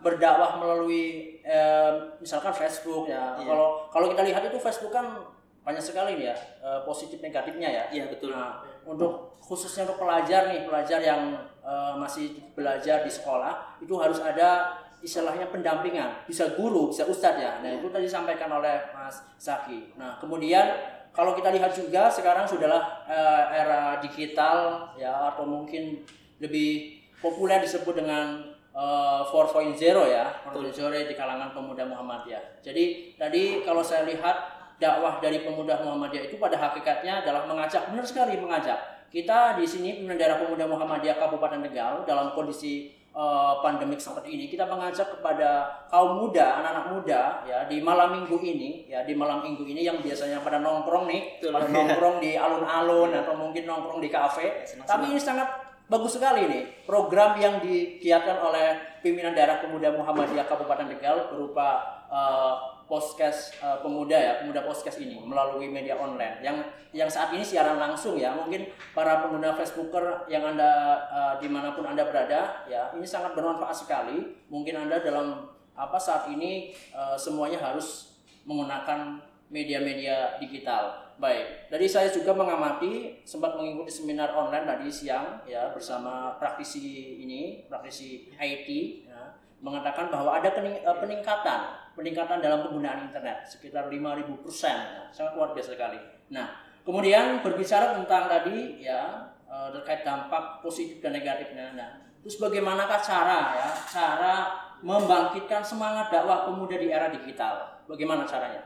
berdakwah 0.00 0.56
melalui 0.56 1.04
eh, 1.44 1.92
misalkan 2.16 2.50
Facebook 2.50 3.04
ya, 3.06 3.36
Iya. 3.36 3.44
kalau 3.44 3.68
kalau 3.92 4.06
kita 4.08 4.24
lihat 4.24 4.42
itu 4.42 4.56
Facebook 4.56 4.88
kan 4.88 5.20
banyak 5.60 5.84
sekali 5.84 6.16
ya 6.16 6.32
eh, 6.64 6.80
positif 6.82 7.20
negatifnya 7.20 7.68
ya. 7.68 7.84
Iya 7.92 8.04
betul. 8.08 8.32
Nah, 8.32 8.64
untuk 8.88 9.36
khususnya 9.38 9.84
untuk 9.84 10.00
pelajar 10.00 10.48
nih, 10.48 10.64
pelajar 10.64 11.00
yang 11.00 11.36
uh, 11.60 11.92
masih 11.96 12.40
belajar 12.52 13.00
di 13.00 13.12
sekolah 13.12 13.76
itu 13.80 13.92
harus 13.96 14.16
ada 14.20 14.76
istilahnya 15.00 15.48
pendampingan, 15.48 16.24
bisa 16.24 16.56
guru, 16.56 16.88
bisa 16.88 17.04
ustadz 17.04 17.36
ya. 17.36 17.60
Nah, 17.60 17.70
itu 17.70 17.86
tadi 17.88 18.08
disampaikan 18.08 18.48
oleh 18.48 18.80
Mas 18.92 19.20
Zaki. 19.36 19.92
Nah, 19.96 20.16
kemudian 20.16 20.72
kalau 21.18 21.34
kita 21.34 21.50
lihat 21.50 21.74
juga 21.74 22.06
sekarang 22.06 22.46
sudahlah 22.46 23.02
uh, 23.10 23.50
era 23.50 23.98
digital 23.98 24.86
ya 24.94 25.34
atau 25.34 25.42
mungkin 25.42 26.06
lebih 26.38 27.02
populer 27.18 27.58
disebut 27.58 27.98
dengan 27.98 28.54
uh, 28.70 29.26
4.0 29.26 29.74
ya, 30.06 30.30
4.0 30.46 31.10
di 31.10 31.14
kalangan 31.18 31.50
pemuda 31.50 31.82
Muhammadiyah. 31.90 32.62
Jadi 32.62 33.18
tadi 33.18 33.66
kalau 33.66 33.82
saya 33.82 34.06
lihat 34.06 34.36
dakwah 34.78 35.18
dari 35.18 35.42
pemuda 35.42 35.82
Muhammadiyah 35.82 36.30
itu 36.30 36.38
pada 36.38 36.54
hakikatnya 36.54 37.26
adalah 37.26 37.50
mengajak, 37.50 37.90
benar 37.90 38.06
sekali 38.06 38.38
mengajak. 38.38 38.78
Kita 39.10 39.58
di 39.58 39.66
sini 39.66 40.06
daerah 40.14 40.38
pemuda 40.38 40.70
Muhammadiyah 40.70 41.18
Kabupaten 41.18 41.66
Tegal 41.66 42.06
dalam 42.06 42.30
kondisi 42.38 42.94
uh, 43.12 43.60
pandemik 43.60 44.00
seperti 44.00 44.34
ini 44.34 44.44
kita 44.48 44.64
mengajak 44.64 45.12
kepada 45.18 45.68
kaum 45.92 46.24
muda, 46.24 46.64
anak-anak 46.64 46.86
muda 46.96 47.22
ya 47.44 47.58
di 47.68 47.84
malam 47.84 48.16
minggu 48.16 48.36
ini 48.40 48.88
ya 48.88 49.04
di 49.04 49.12
malam 49.12 49.44
minggu 49.44 49.68
ini 49.68 49.84
yang 49.84 50.00
biasanya 50.00 50.40
pada 50.40 50.58
nongkrong 50.58 51.04
nih, 51.04 51.22
pada 51.52 51.68
nongkrong 51.68 52.24
di 52.24 52.34
alun-alun 52.34 53.12
atau 53.12 53.36
mungkin 53.36 53.68
nongkrong 53.68 54.00
di 54.00 54.08
kafe. 54.08 54.64
Tapi 54.88 55.12
ini 55.12 55.20
sangat 55.20 55.67
bagus 55.88 56.20
sekali 56.20 56.44
nih 56.44 56.84
program 56.84 57.40
yang 57.40 57.64
digiatkan 57.64 58.36
oleh 58.44 58.76
pimpinan 59.00 59.32
daerah 59.32 59.64
pemuda 59.64 59.88
Muhammadiyah 59.96 60.44
Kabupaten 60.44 60.84
Tegal 60.92 61.32
berupa 61.32 61.80
uh, 62.12 62.84
podcast 62.84 63.56
uh, 63.60 63.80
pemuda 63.80 64.16
ya 64.16 64.32
pemuda 64.40 64.64
podcast 64.64 65.00
ini 65.00 65.20
melalui 65.20 65.68
media 65.68 65.96
online. 65.96 66.40
Yang 66.44 66.56
yang 66.92 67.08
saat 67.08 67.32
ini 67.32 67.44
siaran 67.44 67.80
langsung 67.80 68.16
ya. 68.20 68.32
Mungkin 68.36 68.68
para 68.92 69.24
pengguna 69.24 69.56
Facebooker 69.56 70.28
yang 70.28 70.44
anda 70.44 71.04
uh, 71.08 71.34
di 71.40 71.48
mana 71.48 71.72
pun 71.72 71.84
anda 71.88 72.04
berada 72.04 72.68
ya 72.68 72.92
ini 72.92 73.08
sangat 73.08 73.32
bermanfaat 73.32 73.88
sekali. 73.88 74.36
Mungkin 74.52 74.88
anda 74.88 75.00
dalam 75.00 75.48
apa 75.72 75.96
saat 75.96 76.28
ini 76.28 76.76
uh, 76.92 77.16
semuanya 77.16 77.60
harus 77.60 78.20
menggunakan 78.44 79.20
media-media 79.48 80.36
digital 80.40 81.07
baik 81.18 81.70
dari 81.70 81.86
saya 81.90 82.08
juga 82.14 82.30
mengamati 82.30 83.22
sempat 83.26 83.58
mengikuti 83.58 83.90
seminar 83.90 84.30
online 84.34 84.66
tadi 84.66 84.86
siang 84.86 85.42
ya 85.44 85.74
bersama 85.74 86.38
praktisi 86.38 87.18
ini 87.22 87.66
praktisi 87.66 88.30
IT 88.38 88.68
ya, 89.10 89.34
mengatakan 89.58 90.10
bahwa 90.14 90.38
ada 90.38 90.54
peningkatan 90.54 91.60
peningkatan 91.98 92.38
dalam 92.38 92.62
penggunaan 92.62 93.10
internet 93.10 93.42
sekitar 93.50 93.90
5000 93.90 94.30
persen, 94.46 94.76
ya, 94.78 95.02
sangat 95.10 95.34
luar 95.34 95.50
biasa 95.50 95.74
sekali. 95.74 95.98
Nah, 96.30 96.62
kemudian 96.86 97.42
berbicara 97.42 97.98
tentang 97.98 98.30
tadi 98.30 98.78
ya 98.78 99.26
eh, 99.50 99.68
terkait 99.74 100.06
dampak 100.06 100.62
positif 100.62 101.02
dan 101.02 101.18
negatifnya. 101.18 101.74
Nah, 101.74 101.90
terus 102.22 102.38
bagaimanakah 102.38 103.02
cara 103.02 103.40
ya 103.58 103.68
cara 103.90 104.34
membangkitkan 104.78 105.66
semangat 105.66 106.14
dakwah 106.14 106.46
pemuda 106.46 106.78
di 106.78 106.94
era 106.94 107.10
digital? 107.10 107.82
Bagaimana 107.90 108.22
caranya? 108.22 108.62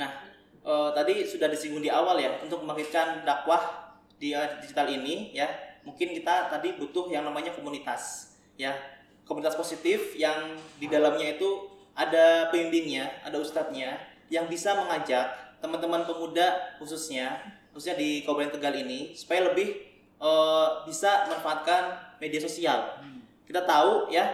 Nah, 0.00 0.10
eh, 0.64 0.90
tadi 0.96 1.28
sudah 1.28 1.46
disinggung 1.52 1.84
di 1.84 1.92
awal 1.92 2.16
ya 2.16 2.40
untuk 2.40 2.64
membangkitkan 2.64 3.22
dakwah 3.28 3.94
di 4.16 4.32
era 4.32 4.56
digital 4.58 4.88
ini 4.88 5.36
ya 5.36 5.46
mungkin 5.84 6.16
kita 6.16 6.48
tadi 6.48 6.80
butuh 6.80 7.12
yang 7.12 7.28
namanya 7.28 7.52
komunitas 7.52 8.34
ya 8.56 8.72
komunitas 9.28 9.56
positif 9.56 10.16
yang 10.16 10.56
di 10.80 10.86
dalamnya 10.88 11.36
itu 11.36 11.68
ada 11.94 12.50
pembimbingnya, 12.50 13.22
ada 13.22 13.38
ustadznya 13.38 13.96
yang 14.28 14.50
bisa 14.50 14.74
mengajak 14.74 15.30
teman-teman 15.62 16.04
pemuda 16.04 16.76
khususnya 16.76 17.40
khususnya 17.72 17.96
di 17.96 18.22
Kabupaten 18.22 18.58
Tegal 18.58 18.74
ini 18.84 19.14
supaya 19.16 19.50
lebih 19.50 19.78
uh, 20.18 20.84
bisa 20.84 21.26
memanfaatkan 21.30 22.16
media 22.18 22.40
sosial. 22.42 23.00
Hmm. 23.00 23.22
Kita 23.46 23.64
tahu 23.64 24.10
ya 24.10 24.28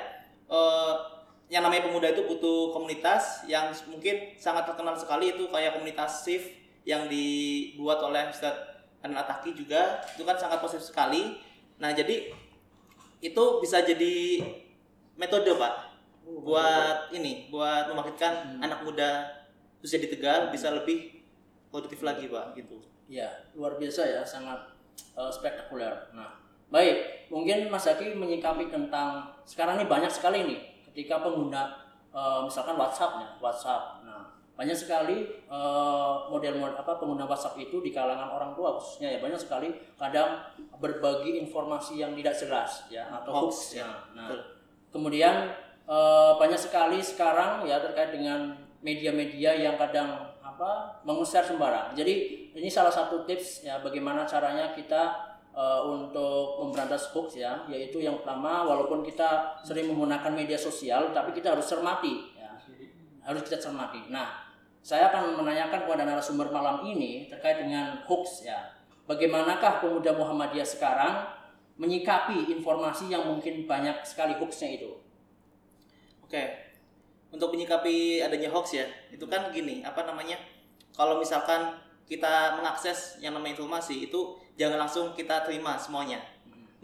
uh, 0.49 1.20
yang 1.50 1.66
namanya 1.66 1.90
pemuda 1.90 2.14
itu 2.14 2.23
butuh 2.30 2.71
komunitas 2.71 3.42
yang 3.50 3.75
mungkin 3.90 4.38
sangat 4.38 4.70
terkenal 4.70 4.94
sekali 4.94 5.35
itu 5.35 5.51
kayak 5.51 5.75
komunitas 5.75 6.22
SIF 6.22 6.46
yang 6.87 7.11
dibuat 7.11 7.98
oleh 8.07 8.31
Ustadz 8.31 8.70
Anan 9.03 9.18
Ataki 9.18 9.59
juga. 9.59 9.98
Itu 10.14 10.22
kan 10.22 10.38
sangat 10.38 10.62
positif 10.62 10.94
sekali. 10.94 11.42
Nah 11.83 11.90
jadi 11.90 12.31
itu 13.18 13.44
bisa 13.59 13.83
jadi 13.83 14.46
metode 15.18 15.51
pak 15.59 15.90
buat 16.25 17.11
ini 17.11 17.51
buat 17.51 17.90
membangkitkan 17.90 18.57
hmm. 18.57 18.64
anak 18.64 18.81
muda 18.87 19.27
usia 19.83 19.98
di 19.98 20.07
Tegal 20.07 20.55
bisa 20.55 20.70
lebih 20.70 21.18
produktif 21.75 22.07
lagi 22.07 22.31
pak 22.31 22.55
gitu. 22.55 22.79
Ya 23.11 23.27
luar 23.59 23.75
biasa 23.75 24.07
ya 24.07 24.22
sangat 24.22 24.70
uh, 25.18 25.27
spektakuler. 25.35 26.14
Nah 26.14 26.31
baik 26.70 27.27
mungkin 27.27 27.66
Mas 27.66 27.90
Zaki 27.90 28.14
menyikapi 28.14 28.70
tentang 28.70 29.35
sekarang 29.42 29.83
ini 29.83 29.90
banyak 29.90 30.07
sekali 30.14 30.46
nih 30.46 30.69
ketika 30.90 31.22
pengguna 31.22 31.79
uh, 32.11 32.44
misalkan 32.44 32.76
WhatsApp 32.76 33.40
WhatsApp. 33.40 34.05
Nah 34.05 34.40
banyak 34.61 34.76
sekali 34.76 35.24
uh, 35.48 36.29
model 36.29 36.61
model 36.61 36.76
apa 36.76 37.00
pengguna 37.00 37.24
WhatsApp 37.24 37.57
itu 37.57 37.81
di 37.81 37.96
kalangan 37.96 38.29
orang 38.29 38.53
tua 38.53 38.76
khususnya 38.76 39.16
ya 39.16 39.18
banyak 39.24 39.40
sekali 39.40 39.72
kadang 39.96 40.37
berbagi 40.76 41.40
informasi 41.40 41.96
yang 41.96 42.12
tidak 42.12 42.37
jelas 42.37 42.85
ya 42.92 43.09
atau 43.09 43.48
hoax 43.48 43.81
ya. 43.81 43.88
nah 44.12 44.29
kemudian 44.92 45.48
uh, 45.88 46.37
banyak 46.37 46.61
sekali 46.61 47.00
sekarang 47.00 47.64
ya 47.64 47.81
terkait 47.81 48.12
dengan 48.12 48.53
media-media 48.85 49.57
yang 49.57 49.81
kadang 49.81 50.29
apa 50.44 51.00
mengusir 51.09 51.40
sembarang. 51.40 51.96
Jadi 51.96 52.44
ini 52.53 52.68
salah 52.68 52.92
satu 52.92 53.24
tips 53.24 53.64
ya 53.64 53.81
bagaimana 53.81 54.29
caranya 54.29 54.76
kita 54.76 55.30
uh, 55.55 55.83
untuk 55.87 56.63
memberantas 56.63 57.11
hoax 57.15 57.39
ya, 57.39 57.65
yaitu 57.67 58.03
yang 58.03 58.19
pertama 58.23 58.67
walaupun 58.67 59.03
kita 59.03 59.59
sering 59.63 59.91
menggunakan 59.91 60.33
media 60.35 60.59
sosial, 60.59 61.11
tapi 61.11 61.35
kita 61.35 61.55
harus 61.55 61.67
cermati 61.67 62.35
ya, 62.37 62.51
harus 63.27 63.43
kita 63.47 63.59
cermati. 63.59 64.11
Nah, 64.11 64.51
saya 64.81 65.13
akan 65.13 65.37
menanyakan 65.37 65.85
kepada 65.85 66.09
narasumber 66.09 66.49
malam 66.49 66.81
ini 66.89 67.29
terkait 67.29 67.61
dengan 67.61 68.01
hoax 68.09 68.49
ya. 68.49 68.81
Bagaimanakah 69.05 69.83
pemuda 69.83 70.15
Muhammadiyah 70.15 70.65
sekarang 70.65 71.27
menyikapi 71.81 72.47
informasi 72.61 73.11
yang 73.11 73.27
mungkin 73.27 73.67
banyak 73.67 74.07
sekali 74.07 74.39
hoaxnya 74.39 74.79
itu? 74.79 74.91
Oke. 76.23 76.71
Untuk 77.31 77.55
menyikapi 77.55 78.23
adanya 78.23 78.51
hoax 78.51 78.75
ya, 78.75 78.87
itu 79.11 79.23
kan 79.31 79.51
gini, 79.55 79.87
apa 79.87 80.03
namanya? 80.03 80.39
Kalau 80.95 81.19
misalkan 81.19 81.79
kita 82.11 82.59
mengakses 82.59 83.23
yang 83.23 83.39
namanya 83.39 83.55
informasi 83.55 84.11
itu 84.11 84.35
jangan 84.61 84.85
langsung 84.85 85.16
kita 85.16 85.49
terima 85.49 85.81
semuanya. 85.81 86.20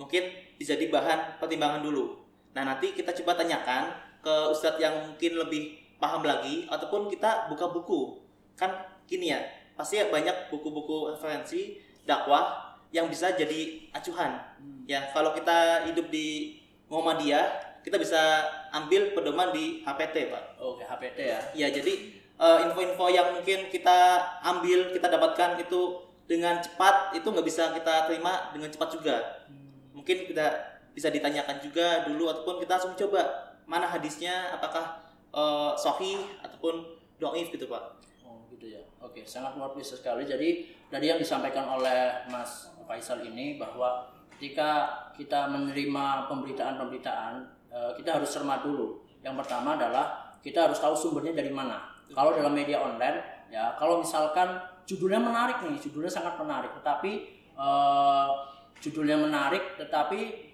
Mungkin 0.01 0.57
bisa 0.57 0.81
di 0.81 0.89
bahan 0.89 1.37
pertimbangan 1.37 1.85
dulu. 1.85 2.17
Nah, 2.57 2.65
nanti 2.65 2.97
kita 2.97 3.13
coba 3.21 3.37
tanyakan 3.37 3.93
ke 4.25 4.35
ustadz 4.49 4.81
yang 4.81 5.13
mungkin 5.13 5.37
lebih 5.37 5.77
paham 6.01 6.25
lagi 6.25 6.65
ataupun 6.73 7.13
kita 7.13 7.53
buka 7.53 7.69
buku. 7.69 8.25
Kan 8.57 8.73
gini 9.05 9.29
ya, 9.37 9.45
pasti 9.77 10.01
banyak 10.09 10.49
buku-buku 10.49 11.13
referensi 11.13 11.77
dakwah 12.09 12.73
yang 12.97 13.13
bisa 13.13 13.37
jadi 13.37 13.93
acuan. 13.93 14.41
Hmm. 14.57 14.89
Ya, 14.89 15.13
kalau 15.13 15.37
kita 15.37 15.85
hidup 15.85 16.09
di 16.09 16.57
Muhammadiyah 16.89 17.67
kita 17.85 18.03
bisa 18.03 18.43
ambil 18.75 19.15
pedoman 19.15 19.55
di 19.55 19.87
HPT 19.87 20.33
pak. 20.33 20.59
Oke 20.59 20.83
HPT 20.83 21.19
ya. 21.23 21.39
Iya 21.55 21.69
jadi 21.71 21.93
uh, 22.35 22.67
info-info 22.67 23.07
yang 23.15 23.39
mungkin 23.39 23.71
kita 23.71 24.19
ambil 24.43 24.91
kita 24.91 25.07
dapatkan 25.07 25.63
itu 25.63 26.06
dengan 26.27 26.59
cepat 26.59 27.15
itu 27.15 27.27
nggak 27.27 27.47
bisa 27.47 27.71
kita 27.75 28.11
terima 28.11 28.51
dengan 28.51 28.71
cepat 28.71 28.89
juga. 28.95 29.47
Mungkin 29.95 30.31
kita 30.31 30.47
bisa 30.93 31.09
ditanyakan 31.11 31.63
juga 31.63 32.07
dulu 32.07 32.31
ataupun 32.31 32.63
kita 32.63 32.79
langsung 32.79 32.99
coba 32.99 33.55
mana 33.67 33.87
hadisnya 33.87 34.55
apakah 34.55 35.03
uh, 35.35 35.75
sahih 35.79 36.23
ataupun 36.43 36.99
doif 37.19 37.51
gitu 37.51 37.67
pak. 37.71 38.03
Oh 38.27 38.47
gitu 38.51 38.75
ya. 38.75 38.83
Oke 39.03 39.23
sangat 39.25 39.55
luar 39.55 39.75
biasa 39.75 39.99
sekali. 39.99 40.27
Jadi 40.27 40.75
tadi 40.91 41.07
yang 41.11 41.19
disampaikan 41.19 41.67
oleh 41.67 42.27
Mas 42.31 42.71
Faisal 42.87 43.23
ini 43.27 43.59
bahwa 43.59 44.07
ketika 44.37 44.95
kita 45.15 45.51
menerima 45.51 46.31
pemberitaan-pemberitaan 46.31 47.57
Eh, 47.77 47.93
kita 48.01 48.17
harus 48.17 48.33
cermat 48.33 48.65
dulu. 48.65 49.05
Yang 49.21 49.45
pertama 49.45 49.77
adalah 49.77 50.33
kita 50.41 50.65
harus 50.71 50.81
tahu 50.81 50.97
sumbernya 50.97 51.37
dari 51.37 51.53
mana. 51.53 51.93
Kalau 52.09 52.33
dalam 52.33 52.57
media 52.57 52.81
online, 52.81 53.21
ya 53.53 53.77
kalau 53.77 54.01
misalkan 54.01 54.57
judulnya 54.87 55.19
menarik 55.19 55.67
nih, 55.67 55.77
judulnya 55.83 56.09
sangat 56.09 56.39
menarik, 56.39 56.71
tetapi 56.79 57.13
uh, 57.59 58.31
judulnya 58.79 59.19
menarik, 59.19 59.75
tetapi 59.77 60.47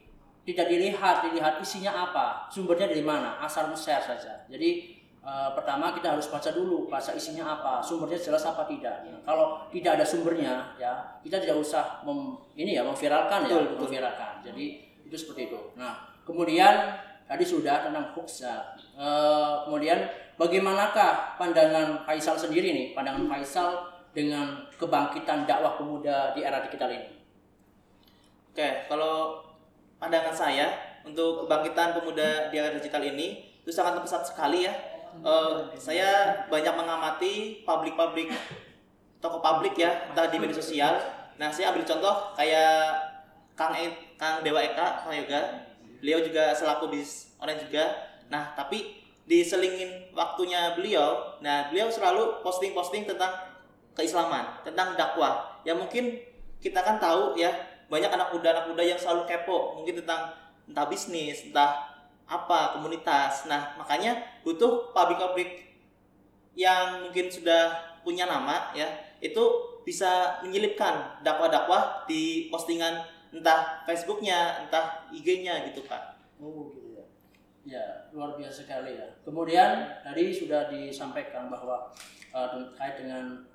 tidak 0.43 0.67
dilihat, 0.67 1.23
dilihat 1.29 1.63
isinya 1.63 2.11
apa, 2.11 2.49
sumbernya 2.51 2.91
dari 2.91 3.05
mana, 3.05 3.39
asal 3.39 3.71
share 3.77 4.03
saja. 4.03 4.43
Jadi 4.51 4.99
uh, 5.23 5.55
pertama 5.55 5.95
kita 5.95 6.17
harus 6.17 6.27
baca 6.27 6.51
dulu, 6.51 6.91
baca 6.91 7.13
isinya 7.15 7.61
apa, 7.61 7.79
sumbernya 7.79 8.19
jelas 8.19 8.43
apa 8.43 8.67
tidak. 8.67 9.07
Ya, 9.07 9.17
kalau 9.23 9.69
tidak 9.71 10.01
ada 10.01 10.05
sumbernya, 10.09 10.75
ya 10.81 11.21
kita 11.23 11.39
tidak 11.39 11.63
usah 11.63 12.03
mem, 12.03 12.41
ini 12.59 12.75
ya 12.75 12.83
memviralkan 12.83 13.47
ya, 13.47 13.61
memviralkan. 13.79 14.43
Jadi 14.43 14.83
itu 15.07 15.15
seperti 15.15 15.53
itu. 15.53 15.61
Nah 15.77 16.09
kemudian 16.25 16.99
tadi 17.29 17.45
sudah 17.45 17.87
tentang 17.87 18.17
hoax 18.17 18.49
ya. 18.49 18.75
E, 18.97 19.07
kemudian 19.69 20.09
bagaimanakah 20.41 21.37
pandangan 21.37 22.03
Faisal 22.09 22.37
sendiri 22.41 22.73
nih, 22.73 22.87
pandangan 22.97 23.29
Faisal 23.29 23.92
dengan 24.13 24.69
kebangkitan 24.77 25.49
dakwah 25.49 25.81
pemuda 25.81 26.37
di 26.37 26.45
era 26.45 26.61
digital 26.65 26.93
ini? 26.93 27.09
Oke, 28.53 28.85
kalau 28.89 29.41
pandangan 29.97 30.37
saya 30.37 30.67
untuk 31.09 31.45
kebangkitan 31.45 31.97
pemuda 31.97 32.53
di 32.53 32.61
era 32.61 32.71
digital 32.77 33.01
ini 33.01 33.41
itu 33.65 33.73
sangat 33.73 33.97
pesat 34.05 34.23
sekali 34.29 34.69
ya. 34.69 34.75
Eh, 35.13 35.57
saya 35.77 36.41
banyak 36.49 36.73
mengamati 36.73 37.65
publik-publik 37.65 38.33
toko 39.23 39.39
publik 39.39 39.79
ya, 39.79 40.09
entah 40.11 40.29
di 40.29 40.37
media 40.37 40.57
sosial. 40.57 40.95
Nah, 41.41 41.49
saya 41.49 41.73
ambil 41.73 41.87
contoh 41.87 42.35
kayak 42.37 42.97
Kang 43.55 43.73
e, 43.77 44.17
Kang 44.19 44.43
Dewa 44.43 44.61
Eka 44.61 45.07
Prayoga. 45.07 45.69
Beliau 46.03 46.19
juga 46.21 46.51
selaku 46.53 46.91
bis 46.91 47.33
online 47.39 47.63
juga. 47.63 47.85
Nah, 48.27 48.53
tapi 48.59 49.03
diselingin 49.23 50.11
waktunya 50.19 50.75
beliau, 50.75 51.39
nah 51.39 51.71
beliau 51.71 51.87
selalu 51.87 52.43
posting-posting 52.43 53.07
tentang 53.07 53.31
keislaman, 53.93 54.61
tentang 54.65 54.97
dakwah. 54.97 55.61
Ya 55.63 55.77
mungkin 55.77 56.19
kita 56.63 56.81
kan 56.81 56.97
tahu 57.03 57.35
ya 57.35 57.51
banyak 57.91 58.09
anak 58.09 58.33
muda 58.33 58.49
anak 58.57 58.67
muda 58.73 58.83
yang 58.87 58.97
selalu 58.97 59.29
kepo 59.29 59.77
mungkin 59.77 60.01
tentang 60.01 60.33
entah 60.65 60.87
bisnis 60.89 61.45
entah 61.51 61.93
apa 62.25 62.79
komunitas. 62.79 63.45
Nah 63.51 63.77
makanya 63.77 64.17
butuh 64.47 64.95
pabrik-pabrik 64.97 65.69
yang 66.57 67.09
mungkin 67.09 67.29
sudah 67.29 67.77
punya 68.01 68.25
nama 68.25 68.73
ya 68.73 68.89
itu 69.21 69.41
bisa 69.83 70.41
menyelipkan 70.41 71.21
dakwah-dakwah 71.27 72.07
di 72.07 72.49
postingan 72.49 73.03
entah 73.33 73.83
Facebooknya 73.85 74.65
entah 74.65 75.05
IG-nya 75.11 75.69
gitu 75.69 75.85
pak. 75.85 76.17
Oh 76.41 76.71
gitu 76.73 76.97
ya. 76.97 77.05
Ya 77.63 77.85
luar 78.11 78.35
biasa 78.35 78.65
sekali 78.67 78.99
ya. 78.99 79.07
Kemudian 79.23 80.03
tadi 80.03 80.33
sudah 80.35 80.71
disampaikan 80.73 81.53
bahwa 81.53 81.93
uh, 82.35 82.49
dengan 82.99 83.52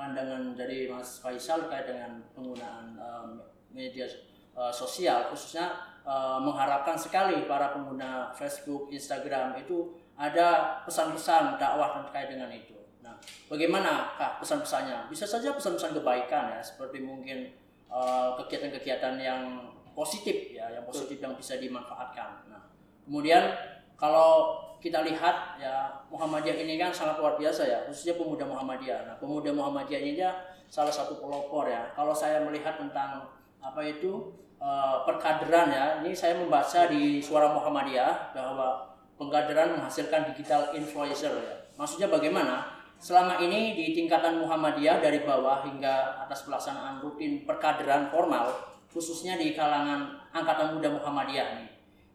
pandangan 0.00 0.56
dari 0.56 0.88
Mas 0.88 1.20
Faisal 1.20 1.68
terkait 1.68 1.92
dengan 1.92 2.24
penggunaan 2.32 2.96
um, 2.96 3.44
media 3.68 4.08
uh, 4.56 4.72
sosial 4.72 5.28
khususnya 5.28 5.76
uh, 6.08 6.40
mengharapkan 6.40 6.96
sekali 6.96 7.44
para 7.44 7.76
pengguna 7.76 8.32
Facebook, 8.32 8.88
Instagram 8.88 9.60
itu 9.60 9.92
ada 10.16 10.80
pesan-pesan 10.88 11.60
dakwah 11.60 12.00
terkait 12.00 12.32
dengan 12.32 12.48
itu. 12.48 12.72
Nah, 13.04 13.20
bagaimana 13.52 14.16
kah 14.16 14.40
pesan-pesannya? 14.40 15.12
Bisa 15.12 15.28
saja 15.28 15.52
pesan-pesan 15.52 16.00
kebaikan 16.00 16.56
ya, 16.56 16.60
seperti 16.64 17.04
mungkin 17.04 17.52
kegiatan 17.90 18.70
kegiatan-kegiatan 18.70 19.14
yang 19.18 19.42
positif 19.92 20.54
ya, 20.54 20.70
yang 20.70 20.84
positif 20.86 21.18
yang 21.18 21.34
bisa 21.34 21.58
dimanfaatkan. 21.58 22.46
Nah, 22.48 22.62
kemudian 23.04 23.50
kalau 23.98 24.60
kita 24.80 25.04
lihat 25.04 25.60
ya 25.60 25.92
Muhammadiyah 26.08 26.56
ini 26.56 26.80
kan 26.80 26.88
sangat 26.90 27.20
luar 27.20 27.36
biasa 27.36 27.68
ya, 27.68 27.78
khususnya 27.84 28.16
pemuda 28.16 28.48
Muhammadiyah. 28.48 29.06
Nah, 29.06 29.14
pemuda 29.20 29.52
Muhammadiyah 29.52 30.00
ini 30.00 30.12
dia 30.16 30.32
salah 30.66 30.90
satu 30.90 31.20
pelopor 31.20 31.68
ya. 31.68 31.92
Kalau 31.92 32.16
saya 32.16 32.40
melihat 32.40 32.80
tentang 32.80 33.28
apa 33.60 33.80
itu 33.84 34.32
uh, 34.56 35.04
perkaderan 35.04 35.68
ya. 35.68 35.86
Ini 36.00 36.16
saya 36.16 36.40
membaca 36.40 36.88
di 36.88 37.20
Suara 37.20 37.52
Muhammadiyah 37.52 38.32
bahwa 38.32 38.96
pengkaderan 39.20 39.76
menghasilkan 39.76 40.32
digital 40.32 40.72
influencer 40.72 41.30
ya. 41.30 41.56
Maksudnya 41.76 42.08
bagaimana? 42.08 42.80
Selama 43.00 43.40
ini 43.40 43.72
di 43.72 43.96
tingkatan 43.96 44.40
Muhammadiyah 44.44 45.00
dari 45.00 45.24
bawah 45.24 45.64
hingga 45.64 46.20
atas 46.24 46.44
pelaksanaan 46.44 47.00
rutin 47.00 47.48
perkaderan 47.48 48.12
formal 48.12 48.52
khususnya 48.92 49.38
di 49.38 49.54
kalangan 49.54 50.20
angkatan 50.34 50.76
muda 50.76 50.90
Muhammadiyah 50.98 51.46
ini. 51.56 51.69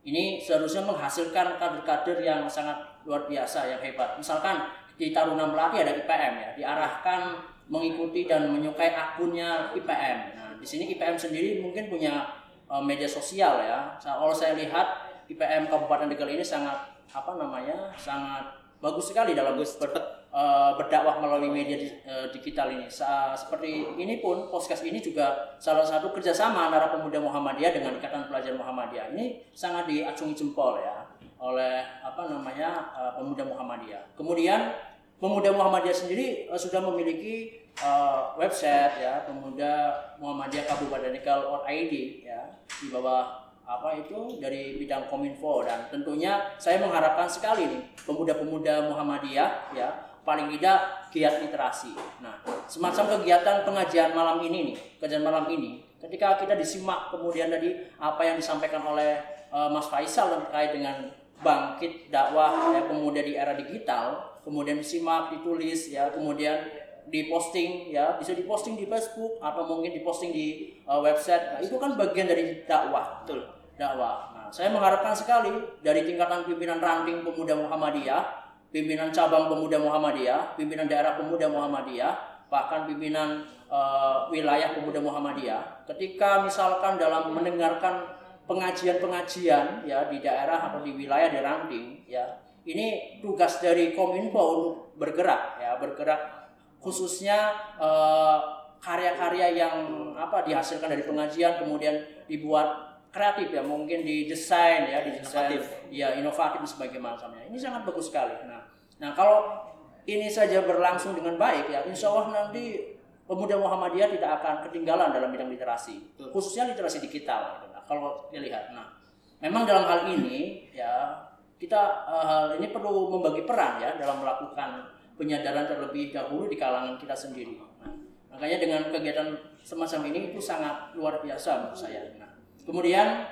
Ini 0.05 0.37
seharusnya 0.37 0.85
menghasilkan 0.85 1.57
kader-kader 1.57 2.21
yang 2.21 2.45
sangat 2.45 2.77
luar 3.09 3.25
biasa 3.25 3.65
yang 3.65 3.81
hebat. 3.81 4.13
Misalkan 4.21 4.69
di 4.93 5.09
Taruna 5.09 5.49
Melati 5.49 5.81
ada 5.81 5.97
IPM 5.97 6.33
ya, 6.37 6.49
diarahkan 6.53 7.41
mengikuti 7.65 8.29
dan 8.29 8.53
menyukai 8.53 8.93
akunnya 8.93 9.73
IPM. 9.73 10.17
Nah, 10.37 10.49
di 10.61 10.65
sini 10.65 10.93
IPM 10.93 11.17
sendiri 11.17 11.57
mungkin 11.57 11.89
punya 11.89 12.21
uh, 12.69 12.77
media 12.77 13.09
sosial 13.09 13.57
ya. 13.65 13.97
Kalau 13.97 14.29
saya 14.29 14.53
lihat 14.53 15.09
IPM 15.25 15.65
Kabupaten 15.73 16.05
Tegal 16.13 16.29
ini 16.29 16.45
sangat 16.45 16.77
apa 17.09 17.31
namanya 17.41 17.89
sangat 17.97 18.45
bagus 18.77 19.09
sekali 19.09 19.33
dalam 19.33 19.57
ber, 19.57 19.89
uh, 20.35 20.75
berdakwah 20.75 21.23
melalui 21.23 21.47
media 21.47 21.79
di, 21.79 21.87
uh, 22.03 22.27
digital 22.35 22.67
ini. 22.75 22.91
Sa 22.91 23.31
seperti 23.31 23.95
ini 23.95 24.19
pun 24.19 24.51
podcast 24.51 24.83
ini 24.83 24.99
juga 24.99 25.55
salah 25.55 25.87
satu 25.87 26.11
kerjasama 26.11 26.67
antara 26.67 26.91
pemuda 26.91 27.23
Muhammadiyah 27.23 27.71
dengan 27.71 27.95
Ikatan 27.95 28.27
Pelajar 28.27 28.51
Muhammadiyah. 28.59 29.15
Ini 29.15 29.55
sangat 29.55 29.87
diacungi 29.87 30.35
jempol 30.35 30.83
ya 30.83 31.07
oleh 31.39 31.87
apa 32.03 32.27
namanya 32.27 32.91
uh, 32.91 33.11
pemuda 33.15 33.47
Muhammadiyah. 33.47 34.03
Kemudian 34.19 34.75
pemuda 35.23 35.55
Muhammadiyah 35.55 35.95
sendiri 35.95 36.27
uh, 36.51 36.59
sudah 36.59 36.83
memiliki 36.83 37.63
uh, 37.79 38.35
website 38.35 38.99
ya 38.99 39.23
pemuda 39.23 39.95
Muhammadiyah 40.19 40.67
Kabupaten 40.67 41.15
Nikel.id 41.15 41.93
ya 42.27 42.41
di 42.67 42.91
bawah 42.91 43.45
apa 43.65 43.97
itu 43.97 44.37
dari 44.37 44.77
bidang 44.77 45.09
kominfo 45.09 45.65
dan 45.65 45.89
tentunya 45.89 46.37
saya 46.61 46.77
mengharapkan 46.85 47.25
sekali 47.25 47.65
nih 47.65 47.81
pemuda-pemuda 48.05 48.93
Muhammadiyah 48.93 49.73
ya 49.73 50.04
paling 50.25 50.49
tidak 50.57 51.07
giat 51.13 51.39
literasi. 51.39 51.93
Nah, 52.19 52.41
semacam 52.65 53.21
kegiatan 53.21 53.63
pengajian 53.63 54.11
malam 54.11 54.41
ini 54.43 54.73
nih, 54.73 54.77
kajian 54.99 55.23
malam 55.23 55.45
ini, 55.47 55.85
ketika 56.01 56.41
kita 56.41 56.57
disimak 56.57 57.13
kemudian 57.13 57.47
tadi 57.47 57.77
apa 58.01 58.21
yang 58.25 58.35
disampaikan 58.41 58.81
oleh 58.83 59.21
uh, 59.53 59.69
Mas 59.69 59.87
Faisal 59.87 60.33
terkait 60.43 60.73
dengan 60.73 61.13
bangkit 61.39 62.09
dakwah 62.09 62.73
ya, 62.73 62.89
pemuda 62.89 63.21
di 63.21 63.37
era 63.37 63.53
digital, 63.53 64.35
kemudian 64.41 64.81
disimak, 64.81 65.29
ditulis 65.31 65.93
ya, 65.93 66.09
kemudian 66.09 66.57
diposting 67.05 67.93
ya 67.93 68.17
bisa 68.17 68.33
diposting 68.33 68.73
di 68.73 68.89
Facebook 68.89 69.37
atau 69.37 69.61
mungkin 69.69 69.93
diposting 69.93 70.33
di 70.33 70.73
uh, 70.89 70.99
website. 71.05 71.53
Nah, 71.53 71.59
itu 71.61 71.77
kan 71.77 71.93
bagian 71.93 72.25
dari 72.25 72.65
dakwah. 72.65 73.21
Betul. 73.21 73.45
Dakwah. 73.77 74.33
Nah 74.33 74.47
saya 74.49 74.71
mengharapkan 74.71 75.13
sekali 75.13 75.51
dari 75.83 76.07
tingkatan 76.07 76.47
pimpinan 76.47 76.79
ranting 76.79 77.21
pemuda 77.27 77.59
Muhammadiyah 77.59 78.44
pimpinan 78.75 79.07
cabang 79.07 79.47
pemuda 79.47 79.79
Muhammadiyah 79.79 80.59
pimpinan 80.59 80.91
daerah 80.91 81.15
pemuda 81.15 81.47
Muhammadiyah 81.47 82.35
bahkan 82.51 82.83
pimpinan 82.83 83.47
uh, 83.71 84.27
wilayah 84.27 84.75
pemuda 84.75 84.99
Muhammadiyah. 84.99 85.87
Ketika 85.87 86.43
misalkan 86.43 86.99
dalam 86.99 87.31
mendengarkan 87.31 88.03
pengajian-pengajian 88.45 89.87
ya 89.87 90.11
di 90.11 90.19
daerah 90.19 90.69
atau 90.69 90.83
di 90.83 90.91
wilayah 90.93 91.31
di 91.31 91.39
ranting 91.41 91.85
ya 92.05 92.37
ini 92.67 93.17
tugas 93.23 93.57
dari 93.63 93.95
Kominfo 93.97 94.43
untuk 94.53 94.75
bergerak 95.01 95.57
ya 95.57 95.81
bergerak 95.81 96.51
khususnya 96.77 97.57
eh, 97.81 98.37
karya-karya 98.77 99.65
yang 99.65 99.75
apa 100.13 100.45
dihasilkan 100.45 100.93
dari 100.93 101.01
pengajian 101.01 101.57
kemudian 101.57 101.97
dibuat 102.29 103.01
kreatif 103.09 103.49
ya 103.49 103.65
mungkin 103.65 104.05
di 104.05 104.29
desain 104.29 104.85
ya 104.85 105.01
di 105.01 105.17
desain 105.17 105.57
ya 105.89 106.13
inovatif 106.19 106.61
dan 106.61 106.69
sebagainya. 106.69 107.49
Ini 107.49 107.57
sangat 107.57 107.81
bagus 107.87 108.13
sekali. 108.13 108.35
Nah 108.45 108.54
nah 108.99 109.11
kalau 109.11 109.67
ini 110.05 110.29
saja 110.29 110.61
berlangsung 110.63 111.17
dengan 111.17 111.35
baik 111.35 111.67
ya 111.67 111.83
insya 111.89 112.13
Allah 112.13 112.49
nanti 112.49 112.95
pemuda 113.25 113.57
Muhammadiyah 113.57 114.13
tidak 114.13 114.31
akan 114.41 114.55
ketinggalan 114.69 115.09
dalam 115.11 115.33
bidang 115.33 115.49
literasi 115.49 116.15
khususnya 116.29 116.69
literasi 116.69 117.01
digital 117.01 117.59
gitu. 117.59 117.73
nah, 117.73 117.83
kalau 117.89 118.29
dilihat 118.29 118.71
nah 118.71 118.95
memang 119.41 119.65
dalam 119.67 119.83
hal 119.89 120.07
ini 120.13 120.69
ya 120.71 121.25
kita 121.55 122.05
uh, 122.05 122.23
hal 122.23 122.47
ini 122.59 122.69
perlu 122.69 123.09
membagi 123.09 123.47
peran 123.47 123.79
ya 123.79 123.95
dalam 123.95 124.21
melakukan 124.21 124.91
penyadaran 125.15 125.65
terlebih 125.65 126.11
dahulu 126.11 126.51
di 126.51 126.59
kalangan 126.59 126.99
kita 126.99 127.15
sendiri. 127.15 127.55
Nah, 127.55 127.95
makanya 128.35 128.57
dengan 128.59 128.81
kegiatan 128.91 129.31
semacam 129.63 130.11
ini 130.11 130.35
itu 130.35 130.39
sangat 130.43 130.91
luar 130.93 131.23
biasa 131.23 131.65
menurut 131.65 131.79
saya. 131.79 132.03
Nah, 132.19 132.35
kemudian 132.67 133.23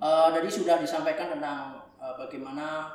uh, 0.00 0.28
tadi 0.32 0.48
sudah 0.48 0.80
disampaikan 0.80 1.36
tentang 1.36 1.84
uh, 2.00 2.16
bagaimana 2.16 2.88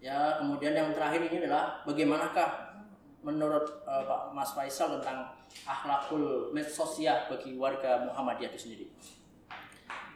ya 0.00 0.40
kemudian 0.40 0.72
yang 0.72 0.90
terakhir 0.96 1.20
ini 1.28 1.44
adalah 1.44 1.84
bagaimanakah 1.84 2.72
menurut 3.20 3.84
uh, 3.84 4.02
Pak 4.08 4.32
Mas 4.32 4.50
Faisal 4.56 4.96
tentang 4.98 5.28
akhlakul 5.68 6.50
medsosiyah 6.56 7.28
bagi 7.28 7.60
warga 7.60 8.08
Muhammadiyah 8.08 8.48
itu 8.52 8.60
sendiri. 8.68 8.86